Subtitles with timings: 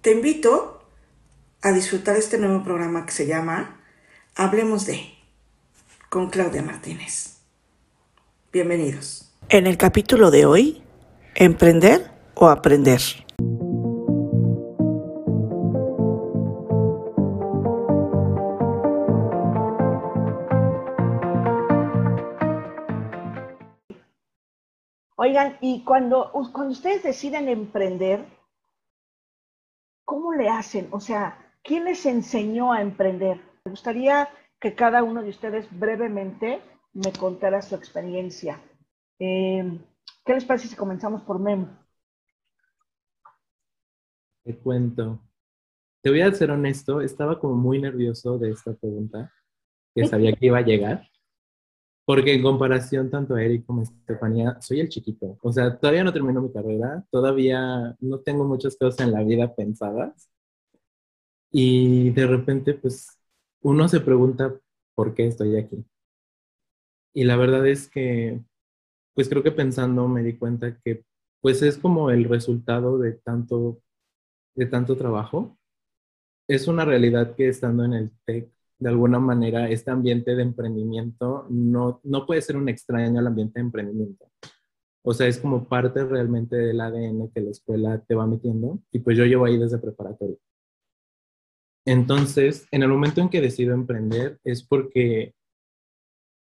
[0.00, 0.80] Te invito
[1.60, 3.82] a disfrutar este nuevo programa que se llama
[4.34, 5.12] Hablemos de
[6.08, 7.42] con Claudia Martínez.
[8.50, 9.30] Bienvenidos.
[9.50, 10.82] En el capítulo de hoy,
[11.34, 12.98] ¿emprender o aprender?
[25.16, 28.39] Oigan, y cuando, cuando ustedes deciden emprender,
[30.10, 30.88] ¿cómo le hacen?
[30.90, 33.40] O sea, ¿quién les enseñó a emprender?
[33.64, 34.28] Me gustaría
[34.60, 36.60] que cada uno de ustedes brevemente
[36.92, 38.60] me contara su experiencia.
[39.20, 39.78] Eh,
[40.24, 41.68] ¿Qué les parece si comenzamos por Memo?
[44.42, 45.20] Te cuento.
[46.02, 49.32] Te voy a ser honesto, estaba como muy nervioso de esta pregunta,
[49.94, 51.08] que sabía que iba a llegar.
[52.10, 55.38] Porque en comparación tanto a Eric como a Estefanía, soy el chiquito.
[55.42, 59.54] O sea, todavía no termino mi carrera, todavía no tengo muchas cosas en la vida
[59.54, 60.28] pensadas.
[61.52, 63.16] Y de repente, pues,
[63.62, 64.58] uno se pregunta
[64.96, 65.84] por qué estoy aquí.
[67.14, 68.40] Y la verdad es que,
[69.14, 71.04] pues creo que pensando me di cuenta que,
[71.40, 73.80] pues es como el resultado de tanto,
[74.56, 75.56] de tanto trabajo.
[76.48, 78.50] Es una realidad que estando en el TEC
[78.80, 83.60] de alguna manera este ambiente de emprendimiento no, no puede ser un extraño al ambiente
[83.60, 84.26] de emprendimiento.
[85.02, 89.00] O sea, es como parte realmente del ADN que la escuela te va metiendo y
[89.00, 90.38] pues yo llevo ahí desde preparatorio.
[91.86, 95.34] Entonces, en el momento en que decido emprender es porque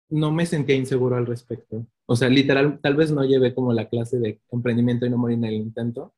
[0.10, 1.86] no me sentía inseguro al respecto.
[2.06, 5.36] O sea, literal, tal vez no llevé como la clase de emprendimiento y no morí
[5.36, 6.14] en el intento,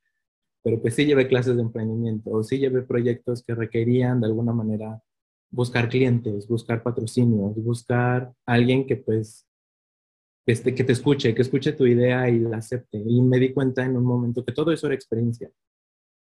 [0.64, 4.54] pero pues sí llevé clases de emprendimiento o sí llevé proyectos que requerían de alguna
[4.54, 5.02] manera
[5.52, 9.46] buscar clientes, buscar patrocinios, buscar alguien que pues
[10.46, 12.98] este, que te escuche, que escuche tu idea y la acepte.
[12.98, 15.52] Y me di cuenta en un momento que todo eso era experiencia.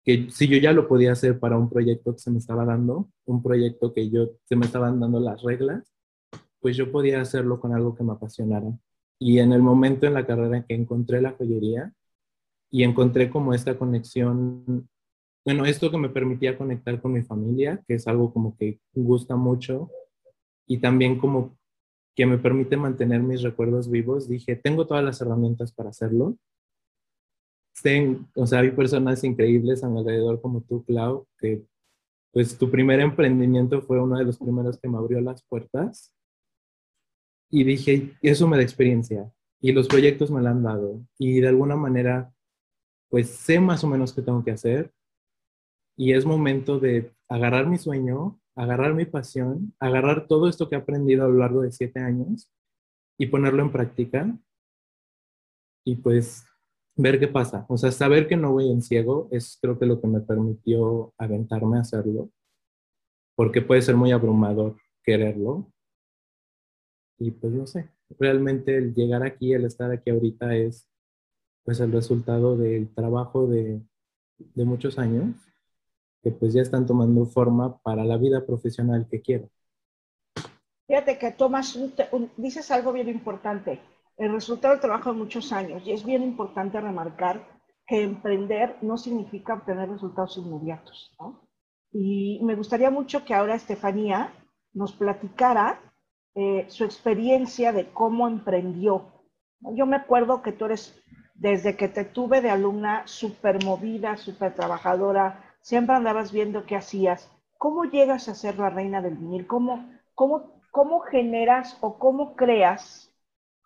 [0.05, 3.11] Que si yo ya lo podía hacer para un proyecto que se me estaba dando,
[3.25, 5.93] un proyecto que yo se me estaban dando las reglas,
[6.61, 8.71] pues yo podía hacerlo con algo que me apasionara.
[9.19, 11.93] Y en el momento en la carrera en que encontré la joyería
[12.71, 14.89] y encontré como esta conexión
[15.45, 19.37] bueno, esto que me permitía conectar con mi familia, que es algo como que gusta
[19.37, 19.91] mucho,
[20.67, 21.59] y también como
[22.17, 26.39] que me permite mantener mis recuerdos vivos, dije, tengo todas las herramientas para hacerlo.
[28.37, 31.67] o sea, hay personas increíbles a mi alrededor como tú, Clau, que
[32.33, 36.13] pues tu primer emprendimiento fue uno de los primeros que me abrió las puertas.
[37.51, 39.31] Y dije, eso me da experiencia.
[39.61, 41.01] Y los proyectos me lo han dado.
[41.19, 42.33] Y de alguna manera,
[43.09, 44.93] pues sé más o menos qué tengo que hacer
[45.97, 50.79] y es momento de agarrar mi sueño, agarrar mi pasión, agarrar todo esto que he
[50.79, 52.51] aprendido a lo largo de siete años
[53.19, 54.37] y ponerlo en práctica
[55.85, 56.45] y pues
[56.97, 57.67] ver qué pasa.
[57.69, 61.13] O sea, saber que no voy en ciego es creo que lo que me permitió
[61.19, 62.31] aventarme a hacerlo,
[63.37, 65.71] porque puede ser muy abrumador quererlo.
[67.19, 70.89] Y pues no sé, realmente el llegar aquí, el estar aquí ahorita es
[71.65, 73.81] pues el resultado del trabajo de,
[74.39, 75.35] de muchos años
[76.25, 79.51] que pues ya están tomando forma para la vida profesional que quiero.
[80.87, 81.79] Fíjate que tomas,
[82.39, 83.81] dices algo bien importante,
[84.17, 87.47] el resultado del trabajo de muchos años, y es bien importante remarcar
[87.87, 91.47] que emprender no significa obtener resultados inmediatos, ¿no?
[91.93, 94.33] Y me gustaría mucho que ahora Estefanía
[94.73, 95.81] nos platicara
[96.35, 99.13] eh, su experiencia de cómo emprendió.
[99.77, 100.99] Yo me acuerdo que tú eres,
[101.35, 107.31] desde que te tuve de alumna, súper movida, súper trabajadora, siempre andabas viendo qué hacías.
[107.57, 109.47] ¿Cómo llegas a ser la reina del vinil?
[109.47, 113.11] ¿Cómo, cómo, cómo generas o cómo creas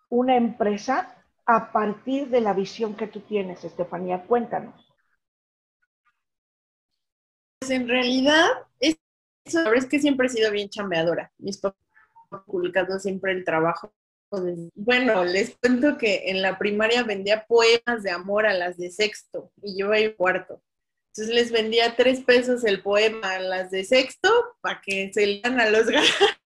[0.09, 4.23] una empresa a partir de la visión que tú tienes, Estefanía?
[4.25, 4.87] Cuéntanos.
[7.59, 8.47] Pues en realidad,
[8.79, 8.97] es,
[9.43, 11.33] es que siempre he sido bien chambeadora.
[11.37, 11.81] Mis papás
[12.31, 13.93] han publicado siempre el trabajo.
[14.73, 19.51] Bueno, les cuento que en la primaria vendía poemas de amor a las de sexto
[19.61, 20.61] y yo iba cuarto.
[21.09, 24.29] Entonces les vendía tres pesos el poema a las de sexto
[24.61, 26.39] para que se lean a los gatos.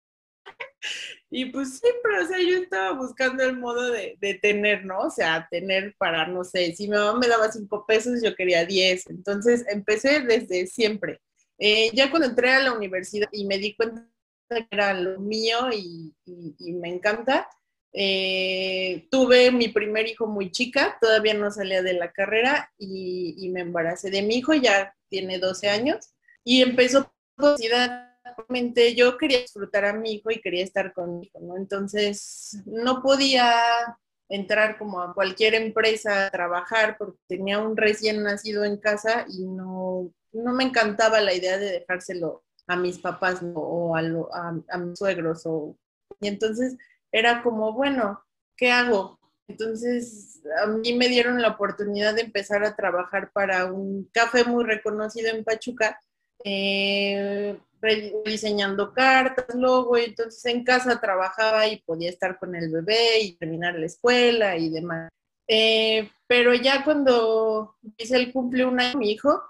[1.29, 4.99] Y pues siempre, o sea, yo estaba buscando el modo de, tener, ¿no?
[4.99, 8.65] O sea, tener para, no sé, si mi mamá me daba cinco pesos, yo quería
[8.65, 9.07] diez.
[9.09, 11.21] Entonces empecé desde siempre.
[11.57, 14.07] Eh, ya cuando entré a la universidad y me di cuenta
[14.49, 16.13] que era lo mío y
[16.73, 17.49] me encanta,
[17.93, 23.61] eh, tuve mi primer hijo muy chica, todavía no salía de la carrera y, me
[23.61, 26.13] embaracé de mi hijo, ya tiene 12 años,
[26.43, 27.11] y empezó
[28.47, 31.57] Realmente yo quería disfrutar a mi hijo y quería estar con mi hijo, ¿no?
[31.57, 33.97] Entonces no podía
[34.29, 39.45] entrar como a cualquier empresa a trabajar porque tenía un recién nacido en casa y
[39.45, 44.01] no, no me encantaba la idea de dejárselo a mis papás o a,
[44.69, 45.45] a, mis suegros.
[45.45, 45.77] O,
[46.21, 46.77] y entonces
[47.13, 48.21] era como, bueno,
[48.57, 49.19] ¿qué hago?
[49.47, 54.65] Entonces a mí me dieron la oportunidad de empezar a trabajar para un café muy
[54.65, 55.99] reconocido en Pachuca.
[56.43, 57.57] Eh,
[58.25, 63.33] diseñando cartas, logo, y entonces en casa trabajaba y podía estar con el bebé y
[63.33, 65.09] terminar la escuela y demás.
[65.47, 69.41] Eh, pero ya cuando hice el cumple un año mi hijo,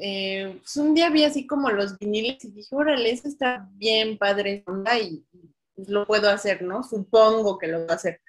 [0.00, 4.18] eh, pues un día vi así como los viniles y dije, órale, eso está bien
[4.18, 4.64] padre,
[5.00, 5.24] y
[5.86, 6.82] lo puedo hacer, ¿no?
[6.82, 8.20] Supongo que lo voy a hacer.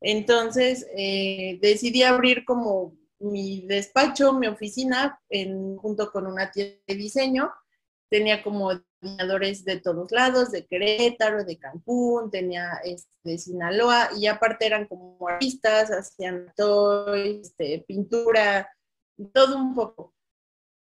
[0.00, 6.94] Entonces eh, decidí abrir como mi despacho, mi oficina, en, junto con una tienda de
[6.94, 7.52] diseño
[8.14, 8.70] tenía como
[9.00, 14.86] diseñadores de todos lados, de Querétaro, de Cancún, tenía este, de Sinaloa, y aparte eran
[14.86, 18.70] como artistas, hacían todo, este, pintura,
[19.32, 20.13] todo un poco.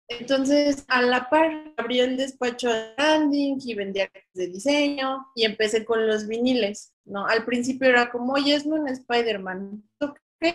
[0.07, 5.83] Entonces, a la par, abrí el despacho de branding y vendía de diseño y empecé
[5.83, 7.25] con los viniles, ¿no?
[7.25, 9.83] Al principio era como, oye, es un Spider-Man,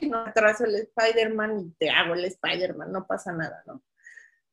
[0.02, 3.82] no atraso el Spider-Man y te hago el Spider-Man, no pasa nada, ¿no?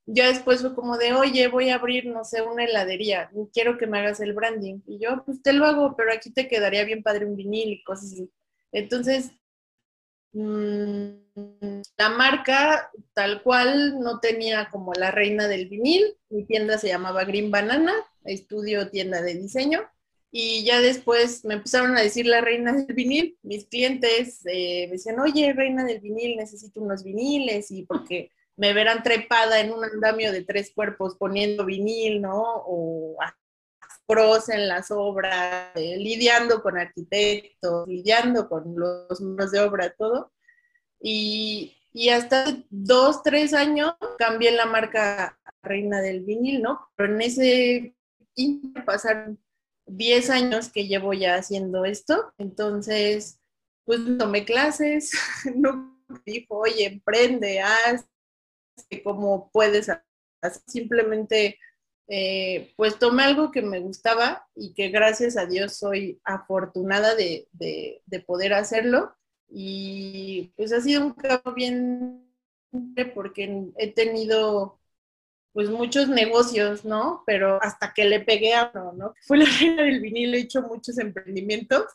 [0.08, 3.88] ya después fue como de, oye, voy a abrir, no sé, una heladería, quiero que
[3.88, 4.80] me hagas el branding.
[4.88, 7.84] Y yo, pues te lo hago, pero aquí te quedaría bien padre un vinil y
[7.84, 8.32] cosas así.
[8.72, 9.32] Entonces,
[11.98, 17.26] la marca tal cual no tenía como la reina del vinil, mi tienda se llamaba
[17.26, 17.94] Green Banana,
[18.24, 19.82] estudio tienda de diseño.
[20.30, 23.38] Y ya después me empezaron a decir la reina del vinil.
[23.44, 28.74] Mis clientes eh, me decían, oye, reina del vinil, necesito unos viniles y porque me
[28.74, 32.44] verán trepada en un andamio de tres cuerpos poniendo vinil, ¿no?
[32.66, 33.16] O
[34.08, 40.32] pros en las obras, eh, lidiando con arquitectos, lidiando con los números de obra, todo.
[41.00, 46.90] Y, y hasta dos, tres años cambié la marca Reina del Vinil, ¿no?
[46.96, 47.96] Pero en ese
[48.86, 49.40] pasaron
[49.86, 53.40] diez años que llevo ya haciendo esto, entonces,
[53.86, 55.12] pues tomé clases,
[55.56, 58.06] no dijo, oye, emprende, haz,
[59.04, 60.04] cómo puedes hacer.
[60.68, 61.58] Simplemente,
[62.08, 67.48] eh, pues tomé algo que me gustaba y que gracias a Dios soy afortunada de,
[68.26, 69.14] poder hacerlo.
[69.50, 72.24] Y pues ha sido un cambio bien
[73.14, 74.80] porque he tenido
[75.54, 77.24] pues muchos negocios, ¿no?
[77.26, 79.14] Pero hasta que le pegué a uno, ¿no?
[79.22, 81.86] Fue la reina del vinilo, he hecho muchos emprendimientos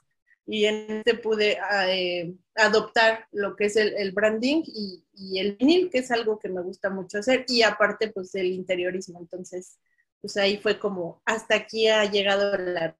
[0.47, 1.59] y en este pude
[1.89, 6.61] eh, adoptar lo que es el, branding y, el vinil, que es algo que me
[6.61, 9.21] gusta mucho hacer, y aparte pues el interiorismo.
[9.21, 9.79] Entonces,
[10.23, 12.97] pues ahí fue como, hasta aquí ha llegado la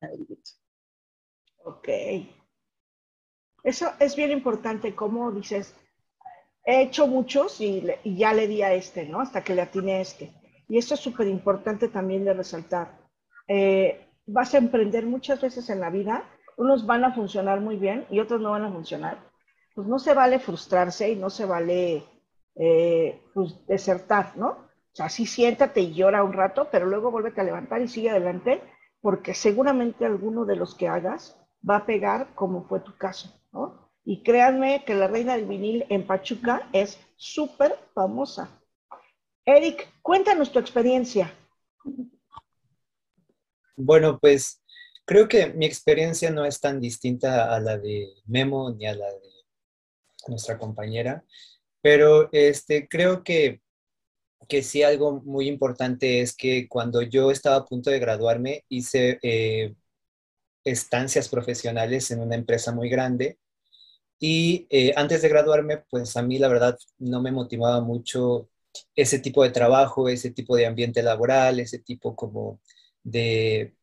[1.65, 1.89] Ok.
[3.65, 5.75] Eso es bien importante, como dices,
[6.65, 9.21] he hecho muchos y, ya le di a este, ¿no?
[9.21, 10.33] Hasta que le atiné a este.
[10.69, 12.99] Y eso es súper importante también de resaltar.
[13.47, 18.07] Eh, vas a emprender muchas veces en la vida unos van a funcionar muy bien
[18.11, 19.19] y otros no van a funcionar,
[19.75, 22.05] pues no se vale frustrarse y no se vale
[22.57, 24.69] eh, pues, desertar, ¿no?
[24.93, 28.11] O sea, sí siéntate y llora un rato, pero luego vuélvete a levantar y sigue
[28.11, 28.63] adelante,
[29.01, 33.91] porque seguramente alguno de los que hagas va a pegar como fue tu caso, ¿no?
[34.05, 38.61] Y créanme que la reina del vinil en Pachuca es súper famosa.
[39.45, 41.33] Eric, cuéntanos tu experiencia.
[43.77, 44.63] Bueno, pues
[45.05, 49.07] Creo que mi experiencia no es tan distinta a la de Memo ni a la
[49.07, 49.31] de
[50.29, 51.25] nuestra compañera,
[51.81, 53.61] pero este, creo que,
[54.49, 59.19] que sí algo muy importante es que cuando yo estaba a punto de graduarme hice
[59.23, 59.75] eh,
[60.65, 63.39] estancias profesionales en una empresa muy grande
[64.19, 68.49] y eh, antes de graduarme, pues a mí la verdad no me motivaba mucho
[68.95, 72.61] ese tipo de trabajo, ese tipo de ambiente laboral, ese tipo como
[73.03, 73.75] de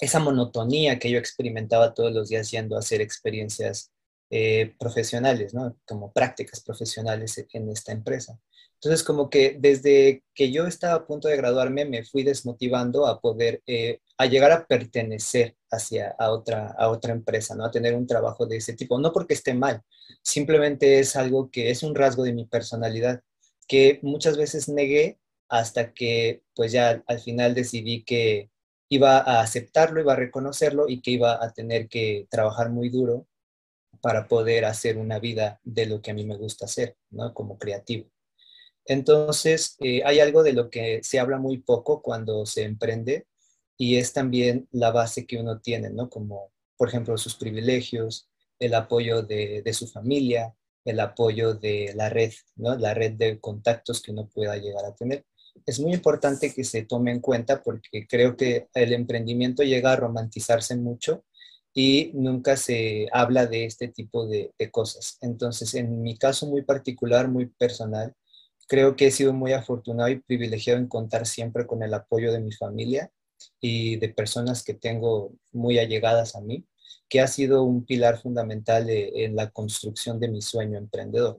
[0.00, 3.92] esa monotonía que yo experimentaba todos los días yendo a hacer experiencias
[4.30, 5.78] eh, profesionales, ¿no?
[5.86, 8.38] Como prácticas profesionales en esta empresa.
[8.84, 13.18] Entonces, como que desde que yo estaba a punto de graduarme, me fui desmotivando a
[13.20, 17.64] poder, eh, a llegar a pertenecer hacia a otra, a otra empresa, ¿no?
[17.64, 19.00] A tener un trabajo de ese tipo.
[19.00, 19.82] No porque esté mal,
[20.22, 23.22] simplemente es algo que es un rasgo de mi personalidad
[23.66, 28.50] que muchas veces negué hasta que, pues ya al final decidí que,
[28.90, 33.26] iba a aceptarlo, iba a reconocerlo y que iba a tener que trabajar muy duro
[34.00, 37.32] para poder hacer una vida de lo que a mí me gusta hacer, ¿no?
[37.34, 38.13] Como creativo.
[38.86, 43.26] Entonces, eh, hay algo de lo que se habla muy poco cuando se emprende
[43.76, 46.08] y es también la base que uno tiene, ¿no?
[46.10, 52.32] Como, por ejemplo, sus privilegios, el apoyo de, su familia, el apoyo de la red,
[52.56, 52.76] ¿no?
[52.76, 55.24] la red de contactos que uno pueda llegar a tener.
[55.66, 59.96] Es muy importante que se tome en cuenta porque creo que el emprendimiento llega a
[59.96, 61.24] romantizarse mucho
[61.72, 65.18] y nunca se habla de este tipo de cosas.
[65.20, 68.14] Entonces, en mi caso muy particular, muy personal,
[68.68, 72.40] creo que he sido muy afortunado y privilegiado en contar siempre con el apoyo de
[72.40, 73.10] mi familia
[73.60, 76.64] y de personas que tengo muy allegadas a mí,
[77.08, 81.38] que ha sido un pilar fundamental en la construcción de mi sueño emprendedor.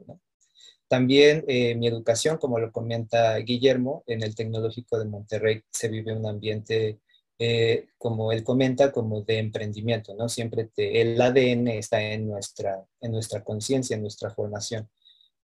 [0.87, 6.13] También eh, mi educación, como lo comenta Guillermo, en el Tecnológico de Monterrey se vive
[6.13, 6.99] un ambiente,
[7.39, 10.29] eh, como él comenta, como de emprendimiento, ¿no?
[10.29, 14.87] Siempre el ADN está en nuestra, en nuestra conciencia, en nuestra formación.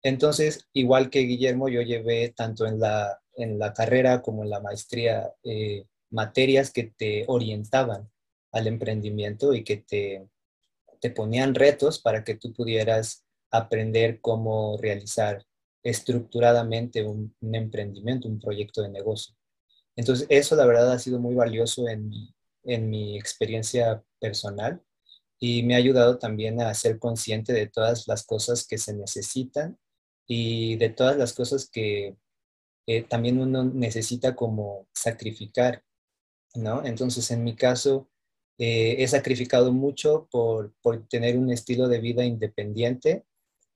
[0.03, 4.59] Entonces, igual que Guillermo, yo llevé tanto en la, en la carrera como en la
[4.59, 8.09] maestría eh, materias que te orientaban
[8.51, 10.27] al emprendimiento y que te,
[10.99, 15.45] te ponían retos para que tú pudieras aprender cómo realizar
[15.83, 19.35] estructuradamente un, emprendimiento, un proyecto de negocio.
[19.95, 22.11] Entonces, eso la verdad ha sido muy valioso en
[22.63, 24.81] en mi experiencia personal
[25.39, 29.77] y me ha ayudado también a ser consciente de todas las cosas que se necesitan
[30.33, 32.15] y de todas las cosas que
[32.87, 35.83] eh, también uno necesita como sacrificar
[36.55, 36.83] ¿no?
[36.85, 38.09] Entonces, en mi caso,
[38.57, 40.73] eh, he sacrificado mucho por,
[41.09, 43.25] tener un estilo de vida independiente,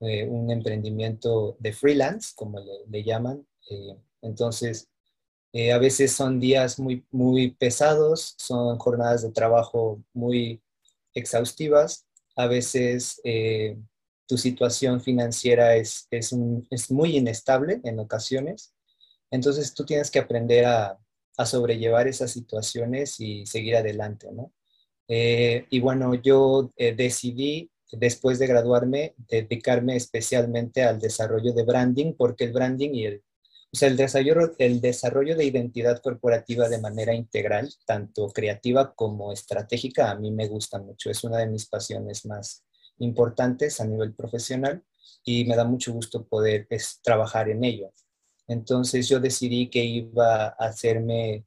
[0.02, 2.60] eh, un emprendimiento de freelance, como
[2.90, 3.46] le, llaman.
[3.70, 4.90] Eh, entonces,
[5.74, 10.62] a veces son días muy, muy pesados, son jornadas de trabajo muy
[11.14, 13.22] exhaustivas, a veces
[14.28, 18.74] tu situación financiera es, es muy inestable en ocasiones,
[19.32, 20.98] entonces tú tienes que aprender a,
[21.38, 24.54] a sobrellevar esas situaciones y seguir adelante, ¿no?
[25.08, 32.14] Eh, y bueno, yo eh, decidí, después de graduarme, dedicarme especialmente al desarrollo de branding,
[32.18, 33.24] porque el branding y el,
[33.72, 39.32] o sea, el desarrollo, el desarrollo de identidad corporativa de manera integral, tanto creativa como
[39.32, 41.10] estratégica, a mí me gusta mucho.
[41.10, 42.64] Es una de mis pasiones más
[43.00, 44.84] importantes a nivel profesional
[45.24, 47.92] y me da mucho gusto poder pues, trabajar en ello.
[48.48, 51.46] Entonces yo decidí que iba a hacerme,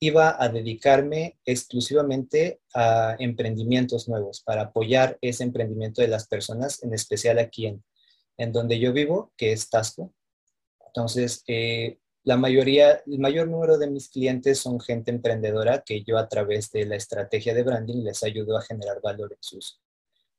[0.00, 6.94] iba a dedicarme exclusivamente a emprendimientos nuevos para apoyar ese emprendimiento de las personas, en
[6.94, 7.84] especial aquí en,
[8.38, 10.14] en donde yo vivo, que es Tasco.
[10.86, 16.18] Entonces, eh, la mayoría, el mayor número de mis clientes son gente emprendedora que yo
[16.18, 19.80] a través de la estrategia de branding les ayudo a generar valor en sus,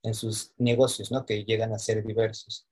[0.04, 1.26] en sus negocios, ¿no?
[1.26, 2.68] Que llegan a ser diversos.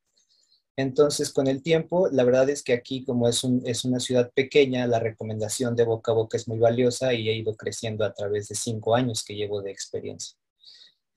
[0.75, 4.87] Entonces, con el tiempo, la verdad es que aquí, como es, es una ciudad pequeña,
[4.87, 8.47] la recomendación de boca a boca es muy valiosa y he ido creciendo a través
[8.47, 10.37] de cinco años que llevo de experiencia.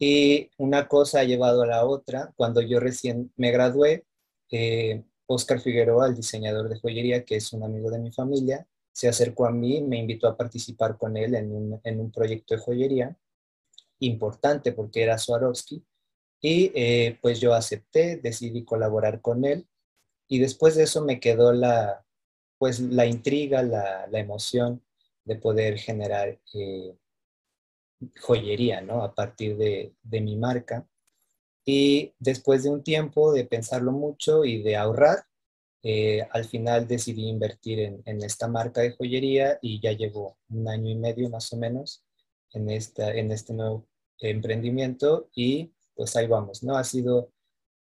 [0.01, 2.33] Y una cosa ha llevado a la otra.
[2.37, 4.05] Cuando yo recién me gradué,
[4.51, 9.09] eh, Oscar Figueroa, el diseñador de joyería, que es un amigo de mi familia, se
[9.09, 12.61] acercó a mí, me invitó a participar con él en un, en un proyecto de
[12.61, 13.17] joyería
[14.01, 15.85] importante porque era Swarovski
[16.43, 19.67] y eh, pues yo acepté, decidí colaborar con él
[20.29, 22.05] y después de eso me quedó la,
[22.59, 24.83] pues la intriga, la, la emoción
[25.25, 26.97] de poder generar eh,
[28.21, 29.03] joyería, ¿no?
[29.05, 30.89] A partir de, de, mi marca.
[31.65, 35.27] Y después de un tiempo de pensarlo mucho y de ahorrar,
[35.85, 40.69] eh, al final decidí invertir en, en, esta marca de joyería y ya llevo un
[40.69, 42.05] año y medio más o menos
[42.53, 43.87] en, esta, en este nuevo
[44.19, 45.73] emprendimiento y
[46.03, 46.77] pues ahí vamos, ¿no?
[46.77, 47.31] Ha sido,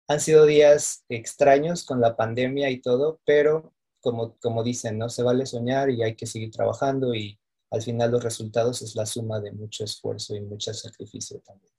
[0.09, 5.07] han sido días extraños con la pandemia y todo, pero como, como dicen, ¿no?
[5.07, 7.39] Se vale soñar y hay que seguir trabajando y
[7.71, 11.71] al final los resultados es la suma de mucho esfuerzo y mucho sacrificio también.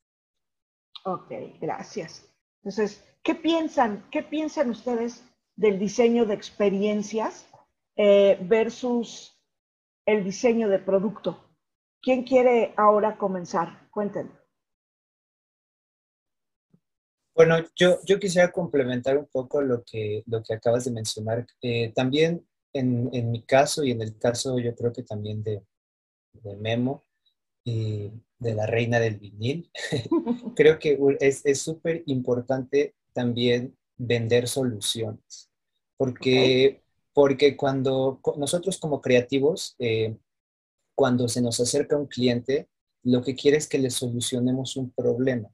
[1.04, 2.26] Ok, gracias.
[2.62, 5.22] Entonces, ¿qué piensan, qué piensan ustedes
[5.56, 7.50] del diseño de experiencias
[7.96, 9.38] eh, versus
[10.06, 11.44] el diseño de producto?
[12.00, 13.90] ¿Quién quiere ahora comenzar?
[13.90, 14.39] Cuéntenme.
[17.40, 21.46] Bueno, yo, yo quisiera complementar un poco lo que, lo que acabas de mencionar.
[21.62, 25.62] Eh, también en, en, mi caso y en el caso yo creo que también de,
[26.58, 27.02] Memo
[27.64, 29.70] y de la reina del vinil,
[30.54, 35.50] creo que es súper importante también vender soluciones,
[35.96, 36.82] porque,
[37.14, 40.14] porque cuando nosotros como creativos, eh,
[40.94, 42.68] cuando se nos acerca un cliente,
[43.02, 45.50] lo que quiere es que le solucionemos un problema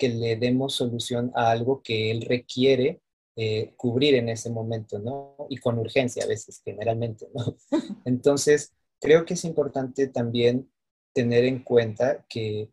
[0.00, 3.02] que le demos solución a algo que él requiere
[3.36, 5.36] eh, cubrir en ese momento, ¿no?
[5.50, 7.56] Y con urgencia a veces, generalmente, ¿no?
[8.06, 10.72] Entonces, creo que es importante también
[11.12, 12.70] tener en cuenta que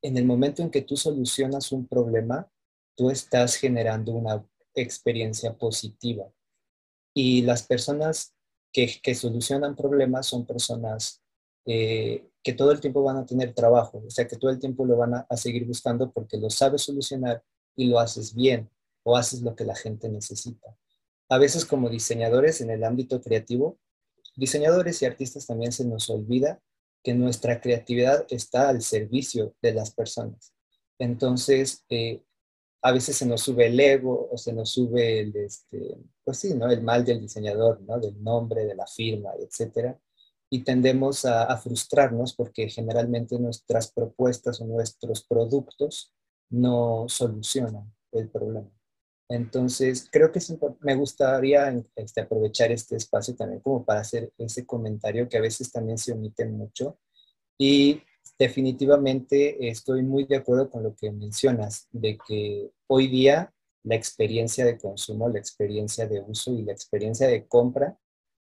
[0.00, 2.50] en el momento en que tú solucionas un problema,
[2.96, 6.24] tú estás generando una experiencia positiva.
[7.14, 8.34] Y las personas
[8.72, 11.21] que, que solucionan problemas son personas
[11.66, 14.84] eh, que todo el tiempo van a tener trabajo, o sea, que todo el tiempo
[14.84, 17.42] lo van a, seguir buscando porque lo sabes solucionar
[17.76, 18.68] y lo haces bien
[19.04, 20.76] o haces lo que la gente necesita.
[21.28, 23.78] A veces como diseñadores en el ámbito creativo,
[24.36, 26.60] diseñadores y artistas también se nos olvida
[27.02, 30.52] que nuestra creatividad está al servicio de las personas.
[30.98, 32.22] Entonces, eh,
[32.82, 36.54] a veces se nos sube el ego o se nos sube el, este, pues sí,
[36.54, 36.70] ¿no?
[36.70, 37.98] El mal del diseñador, ¿no?
[37.98, 39.98] Del nombre, de la firma, etcétera.
[40.52, 46.12] Y tendemos a, a frustrarnos porque generalmente nuestras propuestas o nuestros productos
[46.50, 48.70] no solucionan el problema.
[49.28, 50.40] Entonces, creo que
[50.80, 55.72] me gustaría este, aprovechar este espacio también como para hacer ese comentario que a veces
[55.72, 56.98] también se omite mucho.
[57.58, 58.02] Y
[58.38, 63.52] definitivamente estoy muy de acuerdo con lo que mencionas, de que hoy día
[63.84, 67.96] la experiencia de consumo, la experiencia de uso y la experiencia de compra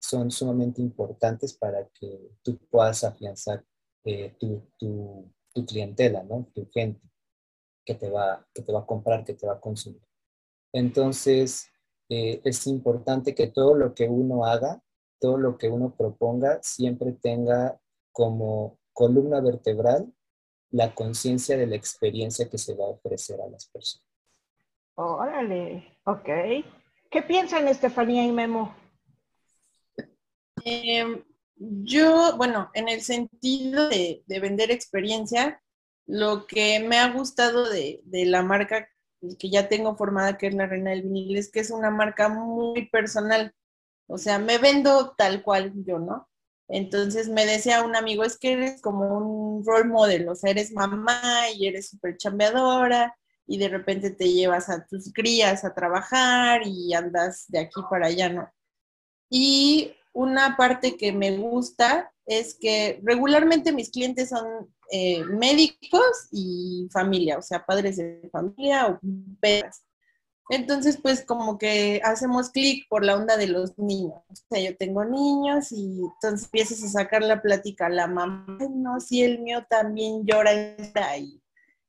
[0.05, 3.63] son sumamente importantes para que tú puedas afianzar
[4.03, 6.47] eh, tu, tu, tu, clientela, ¿no?
[6.53, 7.01] tu gente
[7.83, 10.01] que te, va, que te va a comprar, que te va a consumir.
[10.71, 11.69] Entonces,
[12.09, 14.81] eh, es importante que todo lo que uno haga,
[15.19, 17.79] todo lo que uno proponga, siempre tenga
[18.11, 20.13] como columna vertebral
[20.71, 24.05] la conciencia de la experiencia que se va a ofrecer a las personas.
[24.95, 26.29] Órale, ok.
[27.09, 28.84] ¿Qué piensan Estefanía y Memo?
[30.65, 31.23] Em,
[31.57, 35.61] yo, bueno, en el sentido de, vender experiencia,
[36.07, 38.89] lo que me ha gustado de, de la marca
[39.39, 42.29] que ya tengo formada, que es la Reina del Vinil, es que es una marca
[42.29, 43.53] muy personal.
[44.07, 46.29] O sea, me vendo tal cual yo, ¿no?
[46.67, 50.71] Entonces me decía un amigo, es que eres como un role model, o sea, eres
[50.73, 51.21] mamá
[51.55, 53.15] y eres súper chambeadora
[53.47, 58.07] y de repente te llevas a tus crías a trabajar y andas de aquí para
[58.07, 58.51] allá, ¿no?
[59.29, 66.87] Y una parte que me gusta es que regularmente mis clientes son eh, médicos y
[66.91, 68.99] familia, o sea, padres de familia o
[69.41, 69.83] pedas.
[70.49, 74.21] Entonces, pues como que hacemos clic por la onda de los niños.
[74.29, 78.57] O sea, yo tengo niños y entonces empiezas a sacar la plática a la mamá.
[78.71, 80.53] no, si el mío también llora
[81.17, 81.41] y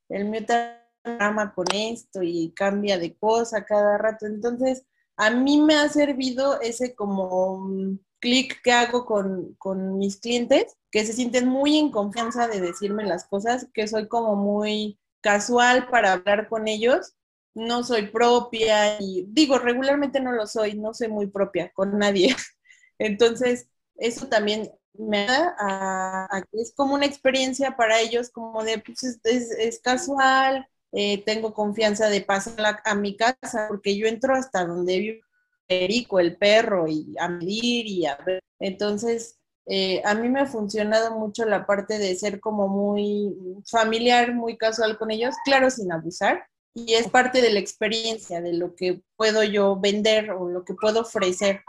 [0.09, 0.81] el mío también
[1.21, 4.27] ama con esto y cambia de cosa cada rato.
[4.27, 4.85] Entonces,
[5.17, 10.77] a mí me ha servido ese como mm, clic que hago con, con, mis clientes,
[10.91, 15.89] que se sienten muy en confianza de decirme las cosas, que soy como muy casual
[15.89, 17.15] para hablar con ellos,
[17.55, 22.35] no soy propia y digo, regularmente no lo soy, no soy muy propia con nadie.
[22.99, 28.79] Entonces, eso también me da a, que es como una experiencia para ellos, como de,
[28.79, 34.35] pues es, es, casual, eh, tengo confianza de pasar a mi casa, porque yo entro
[34.35, 35.26] hasta donde vivo
[35.67, 38.41] Perico, el perro, y a medir y a ver.
[38.61, 43.35] Entonces, eh, a mí me ha funcionado mucho la parte de ser como muy
[43.69, 46.47] familiar, muy casual con ellos, claro, sin abusar.
[46.75, 50.75] Y es parte de la experiencia, de lo que puedo yo vender o lo que
[50.75, 51.63] puedo ofrecer.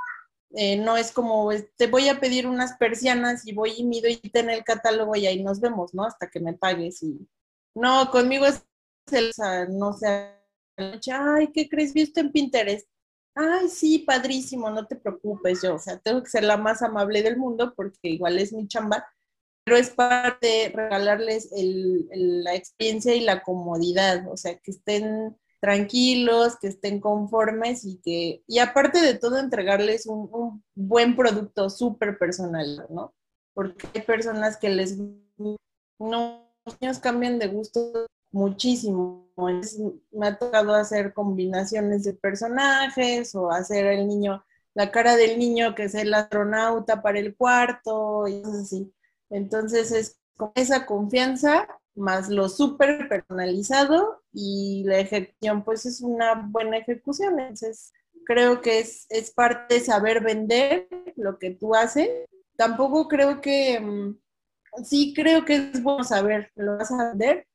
[0.51, 4.17] Eh, no es como, te voy a pedir unas persianas y voy y mido y
[4.17, 6.03] te en el catálogo y ahí nos vemos, ¿no?
[6.03, 7.01] Hasta que me pagues.
[7.03, 7.27] Y...
[7.73, 8.63] No, conmigo es,
[9.11, 9.31] el,
[9.69, 10.33] no sé,
[11.11, 11.93] ay, ¿qué crees?
[11.93, 12.87] ¿Viste en Pinterest?
[13.37, 17.21] Ay, sí, padrísimo, no te preocupes, yo, o sea, tengo que ser la más amable
[17.21, 19.07] del mundo porque igual es mi chamba,
[19.63, 26.57] pero es parte de regalarles la experiencia y la comodidad, o sea, que estén tranquilos,
[26.59, 32.85] que estén conformes y que, y aparte de todo, entregarles un, buen producto súper personal,
[32.89, 33.13] ¿no?
[33.53, 34.97] Porque hay personas que les,
[35.99, 39.27] no, niños cambian de gusto muchísimo.
[40.11, 45.75] me ha tocado hacer combinaciones de personajes o hacer el niño, la cara del niño
[45.75, 48.93] que es el astronauta para el cuarto y cosas así.
[49.29, 56.35] Entonces es con esa confianza más lo súper personalizado y la ejecución pues es una
[56.49, 57.39] buena ejecución.
[57.39, 57.93] Entonces
[58.25, 62.09] creo que es, es parte de saber vender lo que tú haces.
[62.55, 64.17] Tampoco creo que, mm,
[64.83, 67.46] sí creo que es bueno saber, lo vas a vender,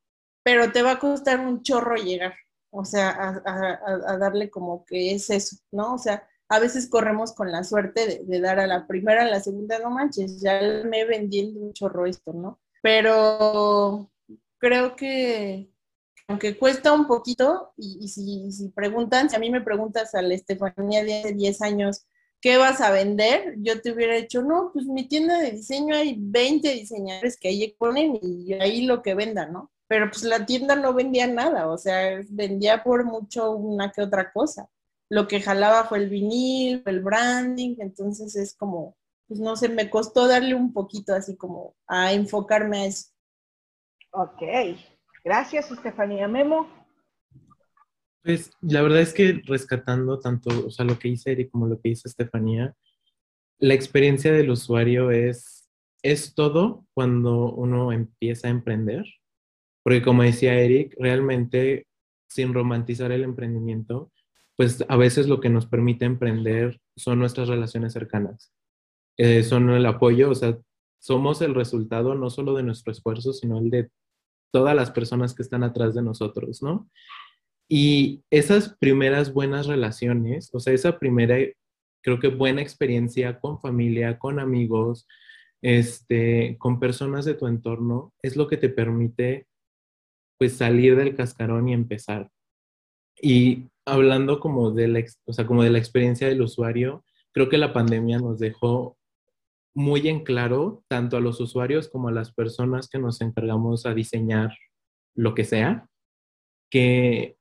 [0.43, 2.35] pero te va a costar un chorro llegar,
[2.71, 5.95] o sea, a, darle como que es eso, ¿no?
[5.95, 9.41] O sea, a veces corremos con la suerte de, dar a la primera, a la
[9.41, 12.61] segunda, no manches, ya me vendiendo un chorro esto, ¿no?
[12.83, 14.11] Pero
[14.59, 15.73] creo que
[16.29, 20.35] aunque cuesta un poquito, y, si, si, preguntan, si a mí me preguntas a la
[20.35, 22.07] Estefanía de 10 años,
[22.41, 23.55] ¿qué vas a vender?
[23.59, 27.75] Yo te hubiera dicho, no, pues mi tienda de diseño hay 20 diseñadores que ahí
[27.79, 29.72] ponen y ahí lo que vendan, ¿no?
[29.93, 34.33] Pero pues la tienda no vendía nada, o sea, vendía por mucho una que otra
[34.33, 34.67] cosa.
[35.11, 38.97] Lo que jalaba fue el vinil, el branding, entonces es como,
[39.29, 43.11] pues no sé, me costó darle un poquito así como a enfocarme a eso.
[44.13, 44.43] Ok,
[45.23, 46.67] gracias Estefanía Memo.
[48.23, 51.79] Pues la verdad es que rescatando tanto, o sea, lo que dice Eric como lo
[51.79, 52.75] que dice Estefanía,
[53.59, 55.69] la experiencia del usuario es,
[56.03, 59.05] es todo cuando uno empieza a emprender
[59.83, 61.87] porque como decía Eric, realmente
[62.29, 64.11] sin romantizar el emprendimiento,
[64.57, 68.53] pues a veces lo que nos permite emprender son nuestras relaciones cercanas,
[69.17, 70.59] eh, son el apoyo, o sea,
[70.99, 73.91] somos el resultado no solo de nuestro esfuerzo, sino el de
[74.53, 76.89] todas las personas que están atrás de nosotros, ¿no?
[77.69, 81.37] Y esas primeras buenas relaciones, o sea, esa primera,
[82.03, 85.07] creo que buena experiencia con familia, con amigos,
[85.63, 89.47] este, con personas de tu entorno, es lo que te permite
[90.43, 92.29] pues salir del cascarón y empezar.
[93.17, 97.59] Y hablando como de la, o sea, como de la experiencia del usuario, creo que
[97.59, 98.99] la pandemia nos dejó
[99.73, 103.95] muy en claro, tanto a los usuarios como a las personas que nos encargamos a
[103.95, 104.51] diseñar
[105.15, 105.89] lo que sea,
[106.69, 107.37] que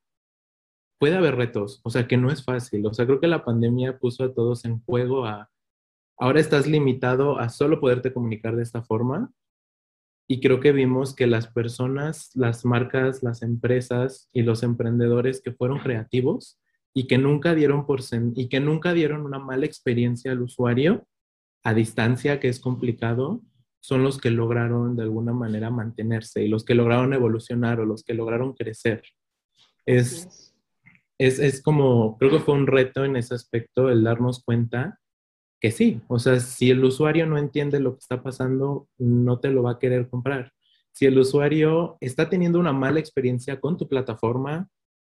[1.00, 2.86] puede haber retos, o sea, que no es fácil.
[2.86, 5.50] O sea, creo que la pandemia puso a todos en juego a,
[6.20, 9.32] ahora estás limitado a solo poderte comunicar de esta forma
[10.28, 15.52] y creo que vimos que las personas, las marcas, las empresas y los emprendedores que
[15.52, 16.60] fueron creativos
[16.94, 18.00] y que nunca dieron por
[18.34, 21.06] y que nunca dieron una mala experiencia al usuario
[21.64, 23.42] a distancia, que es complicado,
[23.80, 28.04] son los que lograron de alguna manera mantenerse y los que lograron evolucionar o los
[28.04, 29.02] que lograron crecer.
[29.86, 30.54] Es,
[31.18, 35.00] es, es como, creo que fue un reto en ese aspecto el darnos cuenta
[35.62, 39.48] que sí, o sea, si el usuario no entiende lo que está pasando, no te
[39.48, 40.52] lo va a querer comprar.
[40.90, 44.68] Si el usuario está teniendo una mala experiencia con tu plataforma,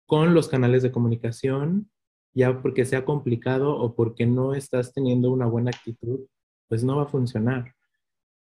[0.06, 1.90] con los canales de comunicación,
[2.32, 6.20] ya porque sea complicado o porque no estás teniendo una buena actitud,
[6.66, 7.74] pues no va a funcionar.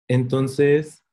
[0.09, 1.05] Entonces,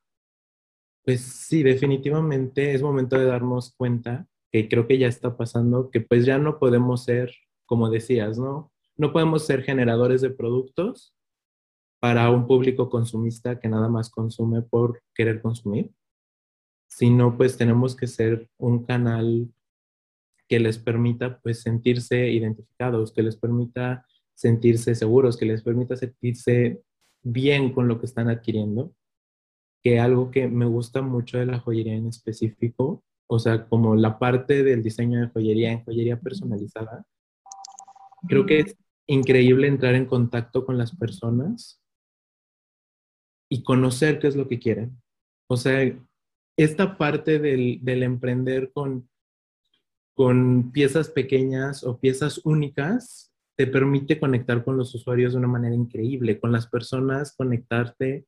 [1.05, 6.01] pues sí, definitivamente es momento de darnos cuenta que creo que ya está pasando, que
[6.01, 7.33] pues ya no podemos ser,
[7.65, 8.73] como decías, ¿no?
[9.01, 11.15] No podemos ser generadores de productos
[12.01, 15.91] para un público consumista que nada más consume por querer consumir,
[16.87, 19.51] sino pues tenemos que ser un canal
[20.47, 26.83] que les permita pues sentirse identificados, que les permita sentirse seguros, que les permita sentirse
[27.23, 28.93] bien con lo que están adquiriendo,
[29.83, 34.19] que algo que me gusta mucho de la joyería en específico, o sea, como la
[34.19, 37.07] parte del diseño de joyería en joyería personalizada,
[38.29, 38.77] creo que es
[39.11, 41.83] increíble entrar en contacto con las personas
[43.51, 45.03] y conocer qué es lo que quieren.
[45.49, 45.81] O sea,
[46.57, 49.11] esta parte del, emprender con,
[50.15, 55.75] con piezas pequeñas o piezas únicas te permite conectar con los usuarios de una manera
[55.75, 58.27] increíble, con las personas, conectarte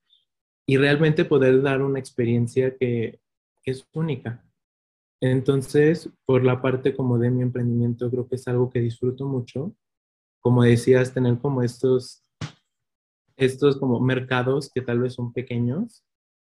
[0.67, 3.21] y realmente poder dar una experiencia que,
[3.63, 4.45] que es única.
[5.21, 9.77] Entonces, por la parte como de mi emprendimiento, creo que es algo que disfruto mucho
[10.43, 12.23] como decías, tener como estos,
[13.37, 16.05] estos como mercados que tal vez son pequeños,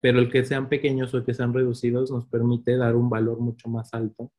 [0.01, 3.69] pero el que sean pequeños o que sean reducidos nos permite dar un valor mucho
[3.69, 4.31] más alto,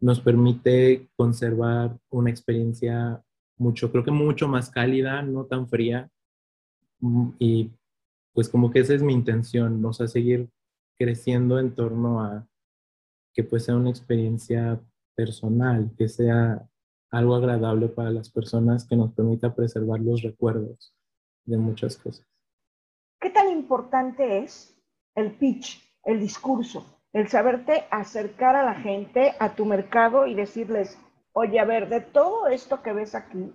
[0.00, 3.22] nos permite conservar una experiencia
[3.58, 6.10] mucho, creo que mucho más cálida, no tan fría,
[7.00, 7.70] mm, y
[8.32, 10.48] pues como que esa es mi intención, o sea, seguir
[10.96, 12.46] creciendo en torno a
[13.34, 14.80] que pues sea una experiencia
[15.14, 16.68] personal, que sea
[17.10, 20.94] algo agradable para las personas que nos permita preservar los recuerdos
[21.44, 22.26] de muchas cosas.
[23.20, 24.76] ¿Qué tan importante es
[25.14, 30.98] el pitch, el discurso, el saberte acercar a la gente, a tu mercado y decirles,
[31.32, 33.52] oye, a ver, de todo esto que ves aquí,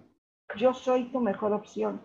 [0.58, 2.02] yo soy tu mejor opción?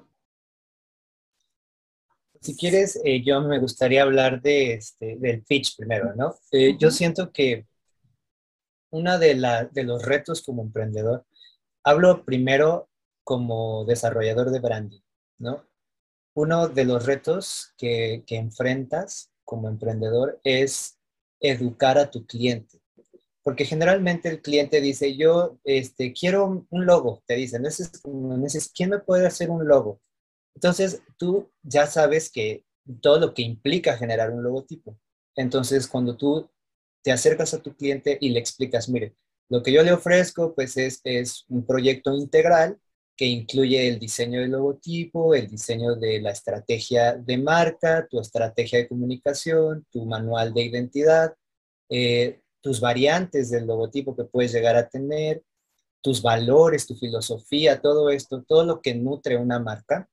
[2.40, 6.34] Si quieres, eh, yo me gustaría hablar de este, del pitch primero, ¿no?
[6.52, 7.66] Eh, yo siento que
[8.90, 11.26] uno de, de los retos como emprendedor
[11.88, 12.90] Hablo primero
[13.24, 15.00] como desarrollador de branding,
[15.38, 15.64] ¿no?
[16.34, 20.98] Uno de los retos que, enfrentas como emprendedor es
[21.40, 22.82] educar a tu cliente.
[23.42, 27.64] Porque generalmente el cliente dice, yo este, quiero un logo, te dicen,
[28.74, 30.02] ¿quién me puede hacer un logo?
[30.54, 32.66] Entonces tú ya sabes que
[33.00, 35.00] todo lo que implica generar un logotipo.
[35.34, 36.50] Entonces cuando tú
[37.02, 39.16] te acercas a tu cliente y le explicas, mire,
[39.48, 42.78] lo que yo le ofrezco, pues, es, es un proyecto integral
[43.16, 48.78] que incluye el diseño del logotipo, el diseño de la estrategia de marca, tu estrategia
[48.78, 51.34] de comunicación, tu manual de identidad,
[51.88, 55.42] eh, tus variantes del logotipo que puedes llegar a tener,
[56.00, 60.08] tus valores, tu filosofía, todo esto, todo lo que nutre una marca.